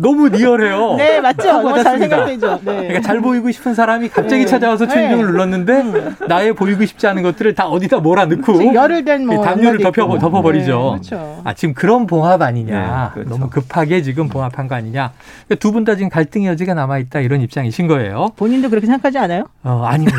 너무 0.02 0.30
리얼해요. 0.30 0.96
네, 0.96 1.20
맞죠. 1.20 1.62
너무 1.62 1.84
잘 1.84 2.00
생각되죠. 2.00 2.62
네. 2.64 2.74
그러니까 2.74 3.02
잘 3.02 3.20
보이고 3.20 3.52
싶은 3.52 3.74
사람이 3.74 4.08
갑자기 4.08 4.46
네. 4.46 4.46
찾아와서 4.46 4.88
초인종을 4.88 5.26
네. 5.26 5.32
눌렀는데 5.32 5.74
음. 5.82 6.16
나의 6.30 6.54
보이고 6.54 6.86
싶지 6.86 7.06
않은 7.08 7.22
것들을 7.22 7.54
다 7.54 7.68
어디다 7.68 8.00
몰아넣고 8.00 8.74
열을 8.74 9.04
댄뭐 9.04 9.44
담요를 9.44 9.80
덮여 9.80 10.08
덮어버리죠. 10.18 11.00
네, 11.02 11.10
그렇죠. 11.10 11.42
아 11.44 11.54
지금 11.54 11.74
그런 11.74 12.08
봉합 12.08 12.42
아니냐. 12.42 13.12
네, 13.14 13.14
그렇죠. 13.14 13.30
너무 13.30 13.50
급하게 13.50 14.02
지금 14.02 14.30
봉합한 14.30 14.70
거 14.70 14.76
아니냐. 14.76 15.12
그러니까 15.48 15.56
두분 15.60 15.84
다 15.84 15.96
지금 15.96 16.10
갈등의 16.10 16.48
여지가 16.48 16.74
남아 16.76 17.00
있다 17.00 17.20
이런 17.20 17.42
입장이신 17.42 17.88
거예요. 17.88 18.30
본인도 18.38 18.70
그렇게 18.70 18.88
생각하지 18.88 19.18
않아요? 19.18 19.48
어, 19.64 19.84
아닙니다. 19.86 20.18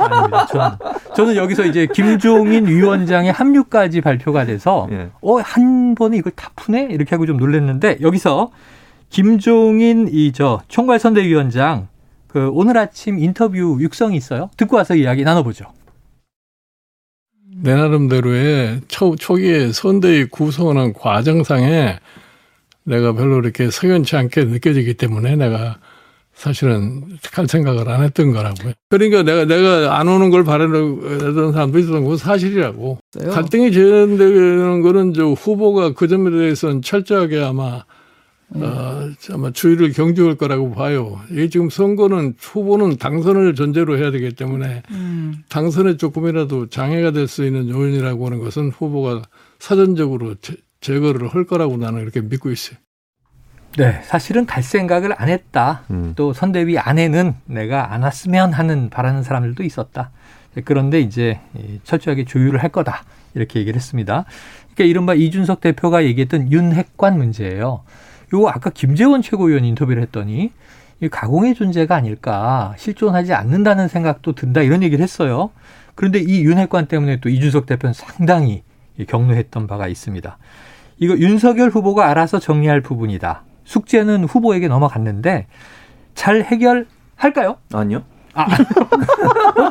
아닙니다. 0.00 0.46
저는, 0.46 0.70
저는 1.14 1.36
여기서 1.36 1.64
이제 1.64 1.86
김종인 1.86 2.66
위원장의 2.66 3.30
합류까지 3.30 4.00
발표가 4.00 4.46
돼서 4.46 4.88
예. 4.90 5.10
어, 5.20 5.38
한 5.38 5.94
번에 5.94 6.16
이걸 6.16 6.32
다 6.34 6.50
푸네? 6.56 6.88
이렇게 6.90 7.14
하고 7.14 7.24
좀 7.24 7.36
놀랐는데 7.36 7.98
여기서 8.00 8.50
김종인 9.12 10.08
이 10.10 10.32
저 10.32 10.62
총괄선대위원장 10.68 11.88
그 12.28 12.48
오늘 12.52 12.78
아침 12.78 13.18
인터뷰 13.18 13.76
육성이 13.78 14.16
있어요. 14.16 14.48
듣고 14.56 14.76
와서 14.76 14.94
이야기 14.94 15.22
나눠보죠. 15.22 15.66
내 17.62 17.74
나름대로의 17.74 18.80
초, 18.88 19.14
초기에 19.14 19.70
선대위 19.72 20.24
구성하는 20.30 20.94
과정상에 20.94 21.98
내가 22.84 23.12
별로 23.12 23.38
이렇게 23.38 23.70
석연치 23.70 24.16
않게 24.16 24.44
느껴지기 24.46 24.94
때문에 24.94 25.36
내가 25.36 25.76
사실은 26.32 27.02
할 27.32 27.46
생각을 27.46 27.90
안 27.90 28.02
했던 28.02 28.32
거라고요. 28.32 28.72
그러니까 28.88 29.22
내가 29.22 29.44
내가 29.44 29.98
안 29.98 30.08
오는 30.08 30.30
걸 30.30 30.42
바라던 30.42 31.52
사람도 31.52 31.78
있었던 31.78 32.04
건 32.04 32.16
사실이라고. 32.16 32.98
갈등이 33.30 33.70
재현되는 33.72 34.80
거는 34.80 35.12
저 35.12 35.26
후보가 35.26 35.92
그 35.92 36.08
점에 36.08 36.30
대해서는 36.30 36.80
철저하게 36.80 37.42
아마 37.42 37.76
음. 37.76 38.01
어, 38.54 39.10
아마 39.32 39.50
주의를 39.50 39.92
경주할 39.92 40.36
거라고 40.36 40.72
봐요. 40.72 41.20
이게 41.30 41.48
지금 41.48 41.70
선거는 41.70 42.34
후보는 42.38 42.96
당선을 42.96 43.54
전제로 43.54 43.98
해야 43.98 44.10
되기 44.10 44.32
때문에 44.34 44.82
음. 44.90 45.42
당선에 45.48 45.96
조금이라도 45.96 46.68
장애가 46.68 47.12
될 47.12 47.28
수 47.28 47.44
있는 47.44 47.68
요인이라고 47.68 48.26
하는 48.26 48.38
것은 48.40 48.70
후보가 48.70 49.22
사전적으로 49.58 50.34
제, 50.42 50.54
제거를 50.80 51.28
할 51.28 51.44
거라고 51.44 51.76
나는 51.76 52.00
이렇게 52.02 52.20
믿고 52.20 52.50
있어요. 52.50 52.76
네, 53.78 54.02
사실은 54.04 54.44
갈 54.44 54.62
생각을 54.62 55.14
안 55.16 55.30
했다. 55.30 55.84
음. 55.90 56.12
또 56.14 56.34
선대위 56.34 56.78
안에는 56.78 57.34
내가 57.46 57.94
안 57.94 58.02
왔으면 58.02 58.52
하는 58.52 58.90
바라는 58.90 59.22
사람들도 59.22 59.62
있었다. 59.62 60.10
그런데 60.66 61.00
이제 61.00 61.40
철저하게 61.84 62.26
조율을 62.26 62.62
할 62.62 62.68
거다. 62.68 63.04
이렇게 63.34 63.60
얘기를 63.60 63.76
했습니다. 63.76 64.26
그러니까 64.74 64.84
이른바 64.84 65.14
이준석 65.14 65.62
대표가 65.62 66.04
얘기했던 66.04 66.52
윤핵관 66.52 67.16
문제예요. 67.16 67.82
요거 68.32 68.48
아까 68.48 68.70
김재원 68.70 69.22
최고위원 69.22 69.64
인터뷰를 69.64 70.02
했더니 70.02 70.52
이 71.00 71.08
가공의 71.08 71.54
존재가 71.54 71.94
아닐까 71.94 72.74
실존하지 72.78 73.34
않는다는 73.34 73.88
생각도 73.88 74.32
든다 74.32 74.62
이런 74.62 74.82
얘기를 74.82 75.02
했어요. 75.02 75.50
그런데 75.94 76.20
이 76.20 76.42
윤핵관 76.44 76.86
때문에 76.86 77.20
또 77.20 77.28
이준석 77.28 77.66
대표는 77.66 77.92
상당히 77.92 78.62
격노했던 79.06 79.66
바가 79.66 79.88
있습니다. 79.88 80.38
이거 80.98 81.16
윤석열 81.16 81.70
후보가 81.70 82.08
알아서 82.08 82.38
정리할 82.38 82.80
부분이다. 82.80 83.42
숙제는 83.64 84.24
후보에게 84.24 84.68
넘어갔는데 84.68 85.46
잘 86.14 86.42
해결할까요? 86.42 87.56
아니요. 87.72 88.04
아, 88.34 88.46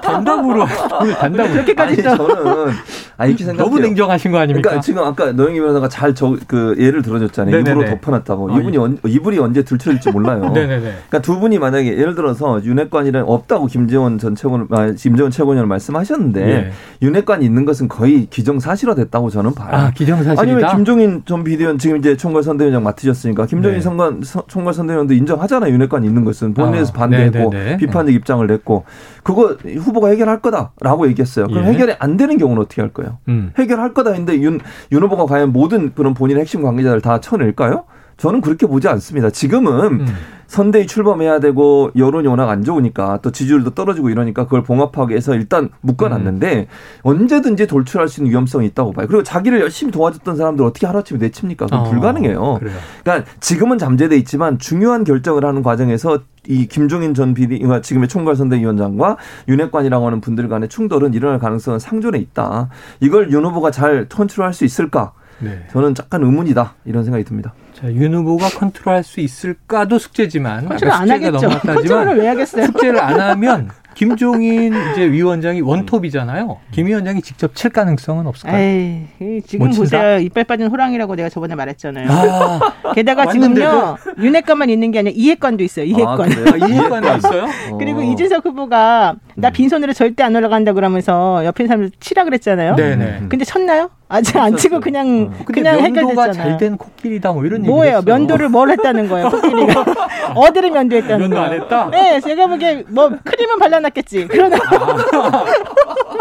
단답으로 0.01 0.65
오늘 1.01 1.13
단답으로 1.15 1.53
그렇게까지 1.53 1.93
아니, 2.07 2.17
저는 2.17 2.71
아 3.17 3.25
이렇게 3.25 3.43
생각 3.43 3.63
너무 3.63 3.79
냉정하신 3.79 4.31
거 4.31 4.37
아닙니까? 4.39 4.69
그러니까 4.69 4.81
지금 4.81 5.03
아까 5.03 5.31
노영희 5.31 5.59
변호사가 5.59 5.87
잘 5.89 6.13
저 6.13 6.31
그 6.47 6.75
예를 6.77 7.01
들어줬잖아요. 7.01 7.55
네네네. 7.55 7.71
입으로 7.71 7.89
덮어놨다고. 7.95 8.53
아, 8.53 8.59
이분이 8.59 8.77
언, 8.77 8.97
이불이 9.05 9.39
언제 9.39 9.63
들춰질지 9.63 10.11
몰라요. 10.11 10.49
네네네. 10.53 10.79
그러니까 10.81 11.19
두 11.21 11.39
분이 11.39 11.59
만약에 11.59 11.97
예를 11.97 12.15
들어서 12.15 12.61
윤핵관이란 12.63 13.23
없다고 13.27 13.67
김재원 13.67 14.17
전 14.17 14.35
최고는 14.35 14.67
아, 14.71 14.91
김재원 14.91 15.31
최고위원 15.31 15.67
말씀하셨는데 15.67 16.49
예. 16.49 16.71
윤핵관이 17.01 17.45
있는 17.45 17.65
것은 17.65 17.87
거의 17.87 18.25
기정사실화 18.29 18.95
됐다고 18.95 19.29
저는 19.29 19.53
봐요. 19.53 19.69
아 19.71 19.91
기정사실이다. 19.91 20.41
아니면 20.41 20.75
김종인 20.75 21.21
전 21.25 21.43
비대위원 21.43 21.77
지금 21.77 21.97
이제 21.97 22.15
총괄 22.17 22.43
선대위원장 22.43 22.83
맡으셨으니까 22.83 23.45
김종인 23.45 23.77
네. 23.77 23.81
선관 23.81 24.21
총괄 24.47 24.73
선대위원도 24.73 25.13
인정하잖아요. 25.13 25.71
윤핵관이 25.73 26.05
있는 26.07 26.23
것은 26.25 26.53
본인에서 26.53 26.91
아, 26.95 26.97
반대했고. 26.99 27.51
비판적 27.79 28.13
입장을 28.13 28.45
냈고 28.51 28.83
그거 29.23 29.55
후보가 29.63 30.09
해결할 30.09 30.41
거다라고 30.41 31.07
얘기했어요. 31.07 31.47
그럼 31.47 31.65
예. 31.65 31.69
해결이 31.69 31.95
안 31.99 32.17
되는 32.17 32.37
경우는 32.37 32.61
어떻게 32.61 32.81
할 32.81 32.91
거예요? 32.91 33.17
음. 33.27 33.51
해결할 33.57 33.93
거다 33.93 34.11
했는데 34.11 34.39
윤, 34.41 34.59
윤 34.91 35.03
후보가 35.03 35.25
과연 35.25 35.51
모든 35.51 35.93
그런 35.93 36.13
본인의 36.13 36.41
핵심 36.41 36.61
관계자를 36.61 37.01
다 37.01 37.19
쳐낼까요? 37.19 37.85
저는 38.17 38.41
그렇게 38.41 38.67
보지 38.67 38.87
않습니다. 38.87 39.29
지금은 39.29 40.01
음. 40.01 40.05
선대위 40.51 40.85
출범해야 40.85 41.39
되고 41.39 41.91
여론이 41.95 42.27
워낙 42.27 42.49
안 42.49 42.65
좋으니까 42.65 43.19
또 43.21 43.31
지지율도 43.31 43.69
떨어지고 43.69 44.09
이러니까 44.09 44.43
그걸 44.43 44.63
봉합하기 44.63 45.11
위해서 45.11 45.33
일단 45.33 45.69
묶어놨는데 45.79 46.59
음. 46.59 46.65
언제든지 47.03 47.67
돌출할 47.67 48.09
수 48.09 48.19
있는 48.19 48.31
위험성이 48.31 48.67
있다고 48.67 48.91
봐요. 48.91 49.07
그리고 49.07 49.23
자기를 49.23 49.61
열심히 49.61 49.93
도와줬던 49.93 50.35
사람들 50.35 50.65
어떻게 50.65 50.87
하루아침에 50.87 51.19
내칩니까? 51.19 51.67
그건 51.67 51.79
어, 51.79 51.83
불가능해요. 51.89 52.57
그래요. 52.59 52.75
그러니까 53.01 53.31
지금은 53.39 53.77
잠재돼 53.77 54.17
있지만 54.17 54.59
중요한 54.59 55.05
결정을 55.05 55.45
하는 55.45 55.63
과정에서 55.63 56.19
이 56.47 56.67
김종인 56.67 57.13
전 57.13 57.33
비리, 57.33 57.59
그러니까 57.59 57.81
지금의 57.81 58.09
총괄선대위원장과 58.09 59.15
윤핵관이라고 59.47 60.05
하는 60.05 60.19
분들 60.19 60.49
간의 60.49 60.67
충돌은 60.67 61.13
일어날 61.13 61.39
가능성은 61.39 61.79
상존해 61.79 62.17
있다. 62.17 62.67
이걸 62.99 63.31
윤 63.31 63.45
후보가 63.45 63.71
잘 63.71 64.09
컨트롤할 64.09 64.53
수 64.53 64.65
있을까? 64.65 65.13
네. 65.39 65.65
저는 65.71 65.95
약간 65.97 66.23
의문이다 66.23 66.75
이런 66.85 67.05
생각이 67.05 67.23
듭니다. 67.23 67.53
자, 67.81 67.91
윤 67.91 68.13
후보가 68.13 68.49
컨트롤할 68.49 69.03
수 69.03 69.19
있을까도 69.21 69.97
숙제지만 69.97 70.67
컨트롤 70.67 70.91
안 70.91 71.09
하겠죠. 71.09 71.49
컨트롤을 71.49 72.17
왜 72.17 72.27
하겠어요? 72.27 72.65
숙제를 72.67 72.99
안 72.99 73.19
하면 73.19 73.69
김종인 73.93 74.73
이제 74.91 75.03
위원장이 75.09 75.61
원톱이잖아요. 75.61 76.59
김 76.71 76.87
위원장이 76.87 77.21
직접 77.21 77.55
칠 77.55 77.71
가능성은 77.71 78.25
없을까요? 78.25 78.57
에이, 78.57 79.41
지금 79.45 79.69
보세요. 79.71 80.17
이빨 80.19 80.45
빠진 80.45 80.67
호랑이라고 80.67 81.15
내가 81.15 81.29
저번에 81.29 81.55
말했잖아요. 81.55 82.07
아, 82.09 82.73
게다가 82.95 83.31
지금요 83.31 83.97
윤핵관만 84.17 84.69
있는 84.69 84.91
게 84.91 84.99
아니라 84.99 85.13
이핵관도 85.15 85.63
있어요. 85.63 85.85
이핵관. 85.85 86.21
아, 86.21 86.23
아, 86.23 86.55
이핵관도 86.67 87.17
있어요? 87.17 87.47
그리고 87.77 87.99
어. 87.99 88.03
이준석 88.03 88.45
후보가 88.45 89.15
나 89.35 89.47
음. 89.49 89.53
빈손으로 89.53 89.93
절대 89.93 90.23
안 90.23 90.35
올라간다 90.35 90.73
그러면서 90.73 91.43
옆에 91.45 91.67
사람들 91.67 91.91
치라 91.99 92.23
그랬잖아요. 92.23 92.75
네네. 92.75 93.23
근데 93.27 93.43
쳤나요? 93.43 93.89
아직 94.11 94.35
안 94.35 94.57
치고 94.57 94.81
그냥 94.81 95.31
어. 95.33 95.43
그냥 95.45 95.79
해결됐잖아요. 95.79 96.33
잘된 96.33 96.77
코끼리다 96.77 97.31
뭐 97.31 97.45
이런 97.45 97.61
뭐예요? 97.61 98.01
면도를 98.05 98.49
뭘 98.49 98.69
했다는 98.69 99.07
거예요? 99.07 99.29
코끼리가 99.29 99.85
어디를 100.35 100.71
면도했다는 100.71 101.29
면도 101.29 101.39
안 101.39 101.53
했다? 101.53 101.89
네, 101.89 102.19
제가 102.19 102.47
보기에 102.47 102.83
뭐 102.89 103.09
크림은 103.23 103.57
발라놨겠지. 103.57 104.27
그러나 104.29 104.57
아. 104.57 105.45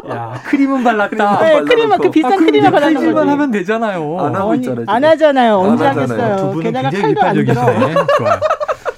야 0.15 0.41
크림은 0.45 0.85
발랐다. 0.85 1.41
네, 1.41 1.61
크림은 1.63 1.99
그 1.99 2.11
비싼 2.11 2.33
아, 2.33 2.37
크림을 2.37 2.71
발라놓은 2.71 3.13
거지. 3.13 3.29
하면 3.29 3.51
되잖아요. 3.51 4.19
안 4.21 4.37
하고 4.37 4.55
있잖아요. 4.55 4.85
안 4.87 5.05
하잖아요. 5.05 5.59
언제 5.59 5.85
하겠어요? 5.85 6.59
게다가 6.61 6.91
칼도 6.91 7.21
안 7.23 7.35
들어. 7.35 7.55
좋아요. 8.17 8.41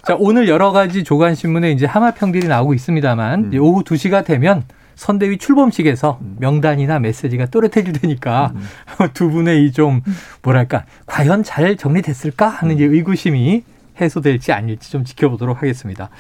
자 0.05 0.17
오늘 0.19 0.49
여러 0.49 0.71
가지 0.71 1.03
조간 1.03 1.35
신문에 1.35 1.71
이제 1.71 1.87
하마평들이 1.87 2.47
나오고 2.47 2.75
있습니다만 2.75 3.53
음. 3.55 3.59
오후 3.59 3.85
2시가 3.85 4.25
되면 4.27 4.65
선대위 4.97 5.39
출범식에서 5.39 6.19
음. 6.21 6.37
명단이나 6.39 6.99
메시지가 6.99 7.47
또렷해질 7.47 7.93
테니까 7.93 8.53
음. 8.55 8.63
두 9.15 9.31
분의 9.31 9.65
이 9.67 9.73
좀 9.73 10.03
뭐랄까 10.43 10.85
과연 11.07 11.43
잘 11.43 11.77
정리됐을까 11.77 12.47
하는 12.49 12.77
음. 12.79 12.93
의구심이 12.95 13.65
해소될지 14.01 14.53
아닐지 14.53 14.91
좀 14.91 15.05
지켜보도록 15.05 15.59
하겠습니다. 15.63 16.11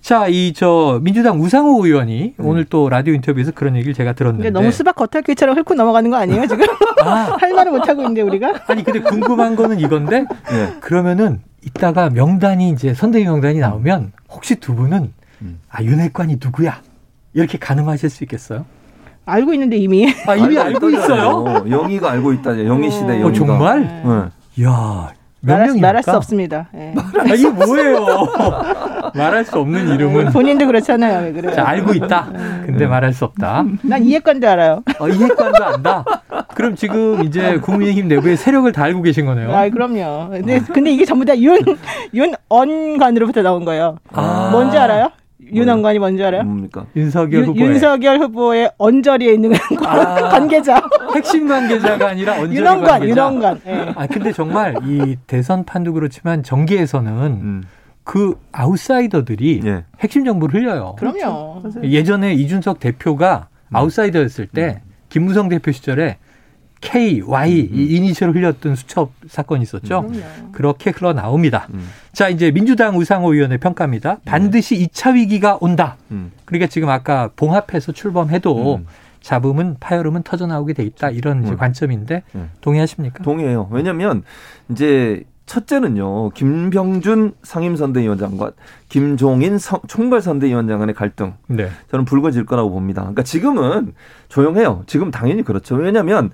자, 0.00 0.26
이 0.28 0.52
저 0.56 0.98
민주당 1.02 1.40
우상호 1.40 1.84
의원이 1.84 2.34
음. 2.38 2.46
오늘 2.46 2.64
또 2.64 2.88
라디오 2.88 3.12
인터뷰에서 3.14 3.52
그런 3.52 3.76
얘기를 3.76 3.92
제가 3.94 4.14
들었는데 4.14 4.50
너무 4.50 4.72
수박 4.72 4.96
겉핥기처럼 4.96 5.56
훑고 5.58 5.74
넘어가는 5.74 6.10
거 6.10 6.16
아니에요 6.16 6.46
지금? 6.46 6.66
아. 7.04 7.36
할 7.40 7.52
말을 7.52 7.72
못 7.72 7.86
하고 7.88 8.00
있는데 8.02 8.22
우리가? 8.22 8.64
아니 8.66 8.82
근데 8.82 9.00
궁금한 9.00 9.56
거는 9.56 9.78
이건데 9.80 10.24
네. 10.50 10.74
그러면은 10.80 11.40
이따가 11.64 12.08
명단이 12.08 12.70
이제 12.70 12.94
선대위 12.94 13.24
명단이 13.24 13.58
나오면 13.58 14.12
혹시 14.30 14.56
두 14.56 14.74
분은 14.74 15.12
음. 15.42 15.58
아 15.68 15.82
윤핵관이 15.82 16.38
누구야? 16.42 16.80
이렇게 17.32 17.58
가늠하실 17.58 18.10
수 18.10 18.24
있겠어요? 18.24 18.64
알고 19.26 19.52
있는데 19.54 19.76
이미. 19.76 20.12
아 20.26 20.34
이미 20.34 20.58
알고, 20.58 20.86
알고 20.86 20.90
있어요? 20.90 21.64
영희가 21.68 22.10
알고 22.12 22.32
있다. 22.34 22.64
영희 22.64 22.90
시대 22.90 23.04
어, 23.04 23.20
영희가. 23.20 23.26
어, 23.28 23.32
정말? 23.32 24.02
네. 24.56 24.64
야. 24.64 25.12
말할, 25.42 25.74
말할 25.80 26.02
수 26.02 26.10
없습니다. 26.10 26.68
네. 26.72 26.94
아, 27.18 27.34
이게 27.34 27.48
뭐예요? 27.48 28.06
말할 29.16 29.42
수 29.46 29.58
없는 29.58 29.88
이름은 29.94 30.32
본인도 30.32 30.66
그렇잖아요. 30.66 31.24
왜 31.24 31.32
그래요? 31.32 31.54
자, 31.54 31.66
알고 31.66 31.94
있다. 31.94 32.28
근데 32.66 32.86
말할 32.86 33.14
수 33.14 33.24
없다. 33.24 33.64
난 33.80 34.04
이해관도 34.04 34.46
알아요. 34.46 34.82
어, 34.98 35.08
이해관도 35.08 35.64
안다. 35.64 36.04
그럼 36.54 36.76
지금 36.76 37.24
이제 37.24 37.58
국민의힘 37.58 38.08
내부의 38.08 38.36
세력을 38.36 38.70
다 38.72 38.84
알고 38.84 39.00
계신 39.00 39.24
거네요. 39.24 39.50
아, 39.50 39.66
그럼요. 39.70 40.28
근데, 40.30 40.60
근데 40.60 40.90
이게 40.92 41.06
전부 41.06 41.24
다 41.24 41.36
윤, 41.38 41.58
윤언관으로부터 42.12 43.40
나온 43.40 43.64
거예요. 43.64 43.96
아. 44.12 44.50
뭔지 44.52 44.76
알아요? 44.76 45.10
윤원관이 45.52 45.98
뭔지 45.98 46.22
알아요? 46.22 46.42
뭡니까? 46.44 46.86
윤석열 46.96 47.44
후보 47.44 47.60
윤석열 47.60 48.18
후보의 48.20 48.70
언저리에 48.78 49.32
있는 49.34 49.52
아, 49.84 50.14
관계자. 50.30 50.80
핵심 51.14 51.48
관계자가 51.48 52.08
아니라 52.10 52.34
언저리 52.34 52.56
윤원관, 52.56 52.86
관계자. 52.88 53.08
윤원관. 53.10 53.60
네. 53.64 53.92
아 53.96 54.06
근데 54.06 54.32
정말 54.32 54.74
이 54.84 55.16
대선 55.26 55.64
판도 55.64 55.92
그렇지만 55.92 56.42
정계에서는 56.42 57.12
음. 57.12 57.62
그 58.04 58.34
아웃사이더들이 58.52 59.60
예. 59.64 59.84
핵심 60.00 60.24
정보를 60.24 60.60
흘려요. 60.60 60.94
그럼요. 60.98 61.60
그렇죠. 61.62 61.82
예전에 61.84 62.34
이준석 62.34 62.80
대표가 62.80 63.48
음. 63.68 63.76
아웃사이더였을 63.76 64.46
때 64.46 64.82
음. 64.84 64.90
김무성 65.08 65.48
대표 65.48 65.72
시절에 65.72 66.18
K, 66.80 67.20
Y 67.20 67.60
음. 67.60 67.68
이 67.72 67.96
이니셜을 67.96 68.34
흘렸던 68.34 68.74
수첩 68.74 69.12
사건이 69.28 69.62
있었죠. 69.62 70.06
음. 70.08 70.50
그렇게 70.52 70.90
흘러나옵니다. 70.90 71.68
음. 71.74 71.86
자, 72.12 72.28
이제 72.28 72.50
민주당 72.50 72.96
우상호 72.96 73.34
의원의 73.34 73.58
평가입니다. 73.58 74.14
네. 74.14 74.20
반드시 74.24 74.78
네. 74.78 74.86
2차 74.86 75.14
위기가 75.14 75.58
온다. 75.60 75.96
음. 76.10 76.32
그러니까 76.44 76.66
지금 76.68 76.88
아까 76.88 77.30
봉합해서 77.36 77.92
출범해도 77.92 78.76
음. 78.76 78.86
잡음은 79.20 79.76
파열음은 79.80 80.22
터져 80.22 80.46
나오게 80.46 80.72
돼 80.72 80.82
있다. 80.84 81.10
이런 81.10 81.46
음. 81.46 81.56
관점인데 81.56 82.22
동의하십니까? 82.62 83.22
동의해요. 83.22 83.68
왜냐면 83.70 84.22
이제 84.70 85.24
첫째는요, 85.50 86.30
김병준 86.30 87.32
상임선대위원장과 87.42 88.52
김종인 88.88 89.58
총괄선대위원장 89.88 90.78
간의 90.78 90.94
갈등. 90.94 91.34
네. 91.48 91.68
저는 91.90 92.04
불거질 92.04 92.46
거라고 92.46 92.70
봅니다. 92.70 93.02
그러니까 93.02 93.24
지금은 93.24 93.92
조용해요. 94.28 94.84
지금 94.86 95.10
당연히 95.10 95.42
그렇죠. 95.42 95.74
왜냐하면 95.74 96.30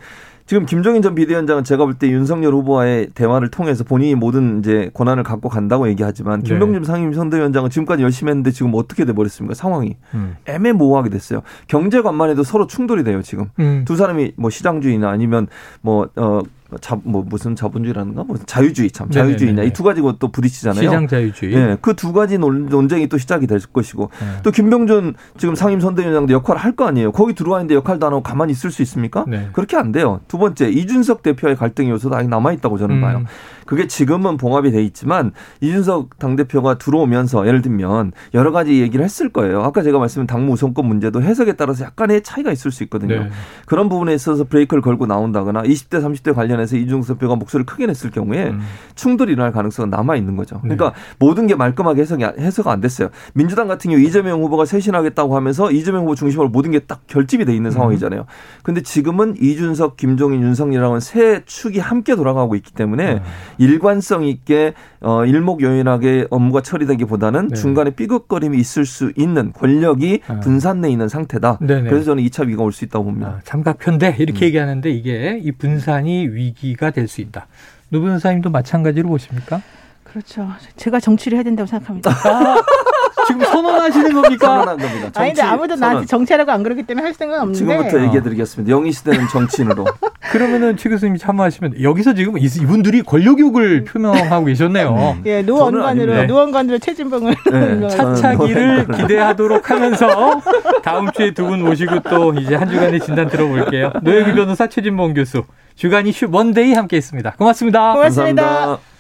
지금 0.47 0.65
김종인 0.65 1.03
전 1.03 1.15
비대위원장은 1.15 1.65
제가 1.65 1.85
볼 1.85 1.97
때 1.99 2.09
윤석열 2.09 2.53
후보와의 2.55 3.09
대화를 3.15 3.51
통해서 3.51 3.83
본인이 3.83 4.15
모든 4.15 4.61
이제 4.61 4.91
권한을 4.95 5.23
갖고 5.23 5.49
간다고 5.49 5.89
얘기하지만 5.89 6.43
네. 6.43 6.49
김병준 6.51 6.83
네. 6.83 6.87
상임 6.87 7.13
선대위원장은 7.13 7.71
지금까지 7.71 8.03
열심히 8.03 8.31
했는데 8.31 8.51
지금 8.51 8.73
어떻게 8.75 9.05
돼 9.05 9.13
버렸습니까? 9.13 9.55
상황이 9.55 9.97
음. 10.15 10.37
애매모호하게 10.47 11.11
됐어요. 11.11 11.43
경제관만 11.69 12.31
해도 12.31 12.43
서로 12.43 12.67
충돌이 12.67 13.03
돼요 13.03 13.23
지금. 13.23 13.47
음. 13.59 13.85
두 13.87 13.97
사람이 13.97 14.33
뭐 14.37 14.51
시장주의나 14.51 15.09
아니면 15.09 15.49
뭐어 15.81 16.43
자, 16.81 16.99
뭐 17.05 17.25
무슨 17.27 17.55
자본주의라는가 17.55 18.25
뭐 18.25 18.37
자유주의 18.45 18.91
참 18.91 19.09
자유주의냐 19.11 19.63
이 19.63 19.71
두 19.71 19.83
가지고 19.85 20.19
또 20.19 20.29
부딪히잖아요. 20.33 20.83
시장 20.83 21.07
자유주의. 21.07 21.55
네, 21.55 21.77
그 21.81 21.95
두 21.95 22.13
가지 22.13 22.39
논쟁이 22.39 23.09
또 23.09 23.19
시작이 23.19 23.47
될 23.47 23.61
것이고 23.61 24.11
네. 24.21 24.27
또 24.43 24.51
김병준 24.51 25.15
지금 25.39 25.55
상임 25.55 25.81
선대위원장도 25.81 26.33
역할을 26.33 26.61
할 26.61 26.73
거 26.77 26.87
아니에요. 26.87 27.13
거기 27.13 27.35
들어와 27.35 27.61
있는데 27.61 27.75
역할도 27.77 28.07
안 28.07 28.13
하고 28.13 28.23
가만히 28.23 28.53
있을 28.53 28.71
수 28.71 28.83
있습니까? 28.83 29.25
네. 29.29 29.49
그렇게 29.53 29.77
안 29.77 29.93
돼요. 29.93 30.21
두 30.29 30.37
번째 30.39 30.69
이준석 30.69 31.23
대표의 31.23 31.57
갈등 31.57 31.89
요소도 31.89 32.15
아직 32.17 32.29
남아 32.29 32.53
있다고 32.53 32.77
저는 32.79 32.97
음. 32.97 33.01
봐요. 33.01 33.25
그게 33.67 33.87
지금은 33.87 34.39
봉합이 34.39 34.71
돼 34.71 34.83
있지만 34.83 35.33
이준석 35.61 36.19
당대표가 36.19 36.79
들어오면서 36.79 37.47
예를 37.47 37.61
들면 37.61 38.13
여러 38.33 38.53
가지 38.53 38.81
얘기를 38.81 39.05
했을 39.05 39.29
거예요. 39.29 39.63
아까 39.63 39.83
제가 39.83 39.99
말씀드린 39.99 40.27
당무 40.27 40.53
우선권 40.53 40.87
문제도 40.87 41.21
해석에 41.23 41.53
따라서 41.53 41.85
약간의 41.85 42.23
차이가 42.23 42.51
있을 42.51 42.71
수 42.71 42.83
있거든요. 42.85 43.25
네. 43.25 43.31
그런 43.67 43.89
부분에 43.89 44.15
있어서 44.15 44.45
브레이크를 44.45 44.83
걸고 44.83 45.07
나온다거나 45.07 45.63
20대 45.63 46.03
30대 46.03 46.35
관련해서 46.35 46.77
이준석 46.77 47.19
대표가 47.19 47.37
목소리를 47.37 47.67
크게 47.67 47.87
냈을 47.87 48.11
경우에 48.11 48.51
음. 48.51 48.61
충돌이 48.95 49.33
일어날 49.33 49.53
가능성은 49.53 49.91
남아 49.91 50.17
있는 50.17 50.37
거죠. 50.37 50.57
네. 50.65 50.75
그러니까 50.75 50.91
네. 50.91 51.17
모든 51.19 51.47
게 51.47 51.55
말끔하게 51.55 52.01
해석이 52.01 52.25
해석 52.39 52.69
안 52.69 52.81
됐어요. 52.81 53.11
민주당 53.35 53.69
같은 53.69 53.91
경우 53.91 54.03
이재명 54.03 54.43
후보가 54.43 54.65
쇄신하겠다고 54.65 55.37
하면서 55.37 55.71
이재명 55.71 56.03
후보 56.03 56.15
중심으로 56.15 56.49
모든 56.49 56.71
게 56.71 56.87
딱 56.87 57.07
결집이 57.07 57.45
돼 57.45 57.55
있는 57.55 57.71
음. 57.71 57.73
상황이잖아요. 57.73 58.27
근데 58.63 58.81
지금은 58.83 59.37
이준석, 59.41 59.97
김종인, 59.97 60.43
윤석열이라는 60.43 61.01
세 61.01 61.43
축이 61.45 61.79
함께 61.79 62.15
돌아가고 62.17 62.55
있기 62.57 62.73
때문에 62.73 63.15
음. 63.15 63.21
일관성 63.59 64.25
있게 64.25 64.75
어 65.01 65.25
일목요연하게 65.25 66.27
업무가 66.31 66.61
처리되기보다는 66.61 67.49
네. 67.49 67.55
중간에 67.57 67.91
삐걱거림이 67.91 68.59
있을 68.59 68.85
수 68.87 69.13
있는 69.17 69.53
권력이 69.53 70.21
아. 70.29 70.41
분산돼 70.41 70.91
있는 70.91 71.09
상태다. 71.09 71.59
네네. 71.61 71.89
그래서 71.91 72.07
저는 72.07 72.23
2차 72.25 72.45
위기가 72.47 72.63
올 72.63 72.73
수 72.73 72.85
있다고 72.85 73.05
봅니다. 73.07 73.29
아, 73.29 73.41
삼각편대 73.45 74.17
이렇게 74.19 74.45
음. 74.45 74.47
얘기하는데 74.47 74.91
이게 74.91 75.41
이 75.43 75.53
분산이 75.53 76.29
위기가 76.29 76.91
될 76.91 77.09
수 77.09 77.21
있다. 77.21 77.47
노 77.89 78.01
변호사님도 78.01 78.51
마찬가지로 78.51 79.09
보십니까? 79.09 79.63
그렇죠. 80.05 80.49
제가 80.77 80.99
정치를 81.01 81.37
해야 81.37 81.43
된다고 81.45 81.67
생각합니다. 81.67 82.11
아, 83.19 83.25
지금 83.27 83.41
선언하시는 83.45 84.13
겁니까? 84.13 84.47
선언한 84.47 84.77
겁니다. 84.79 85.01
정치, 85.05 85.19
아니, 85.21 85.31
근데 85.33 85.43
아무도 85.43 85.77
선언. 85.77 85.81
나한테 85.81 86.07
정치하라고 86.07 86.51
안 86.53 86.63
그러기 86.63 86.83
때문에 86.83 87.05
할 87.07 87.15
생각은 87.15 87.43
없는데. 87.43 87.59
지금부터 87.59 88.05
얘기해드리겠습니다. 88.05 88.71
영희 88.71 88.93
시대는 88.93 89.29
정치인으로. 89.29 89.85
그러면은 90.31 90.77
최 90.77 90.89
교수님이 90.91 91.19
참여하시면 91.19 91.83
여기서 91.83 92.15
지금 92.15 92.37
이분들이 92.39 93.03
권력욕을 93.03 93.85
표명하고 93.85 94.45
계셨네요. 94.47 95.19
예, 95.25 95.43
노핵관으로 95.43 96.25
노핵관으로 96.27 96.79
최진봉을 96.79 97.35
네, 97.53 97.89
차차기를 97.89 98.87
기대하도록 98.89 99.71
하면서 99.71 100.41
다음 100.83 101.11
주에 101.13 101.31
두 101.33 101.47
분 101.47 101.63
모시고 101.63 102.01
또 102.11 102.35
이제 102.35 102.57
한 102.57 102.69
주간의 102.69 102.99
진단 103.01 103.29
들어볼게요. 103.29 103.93
노영희 104.03 104.35
변호사 104.35 104.67
최진봉 104.67 105.15
교수 105.15 105.45
주간 105.77 106.07
이슈 106.09 106.27
원데이 106.31 106.73
함께했습니다. 106.75 107.35
고맙습니다. 107.39 107.93
고맙습니다. 107.93 108.43
감사합니다. 108.43 108.96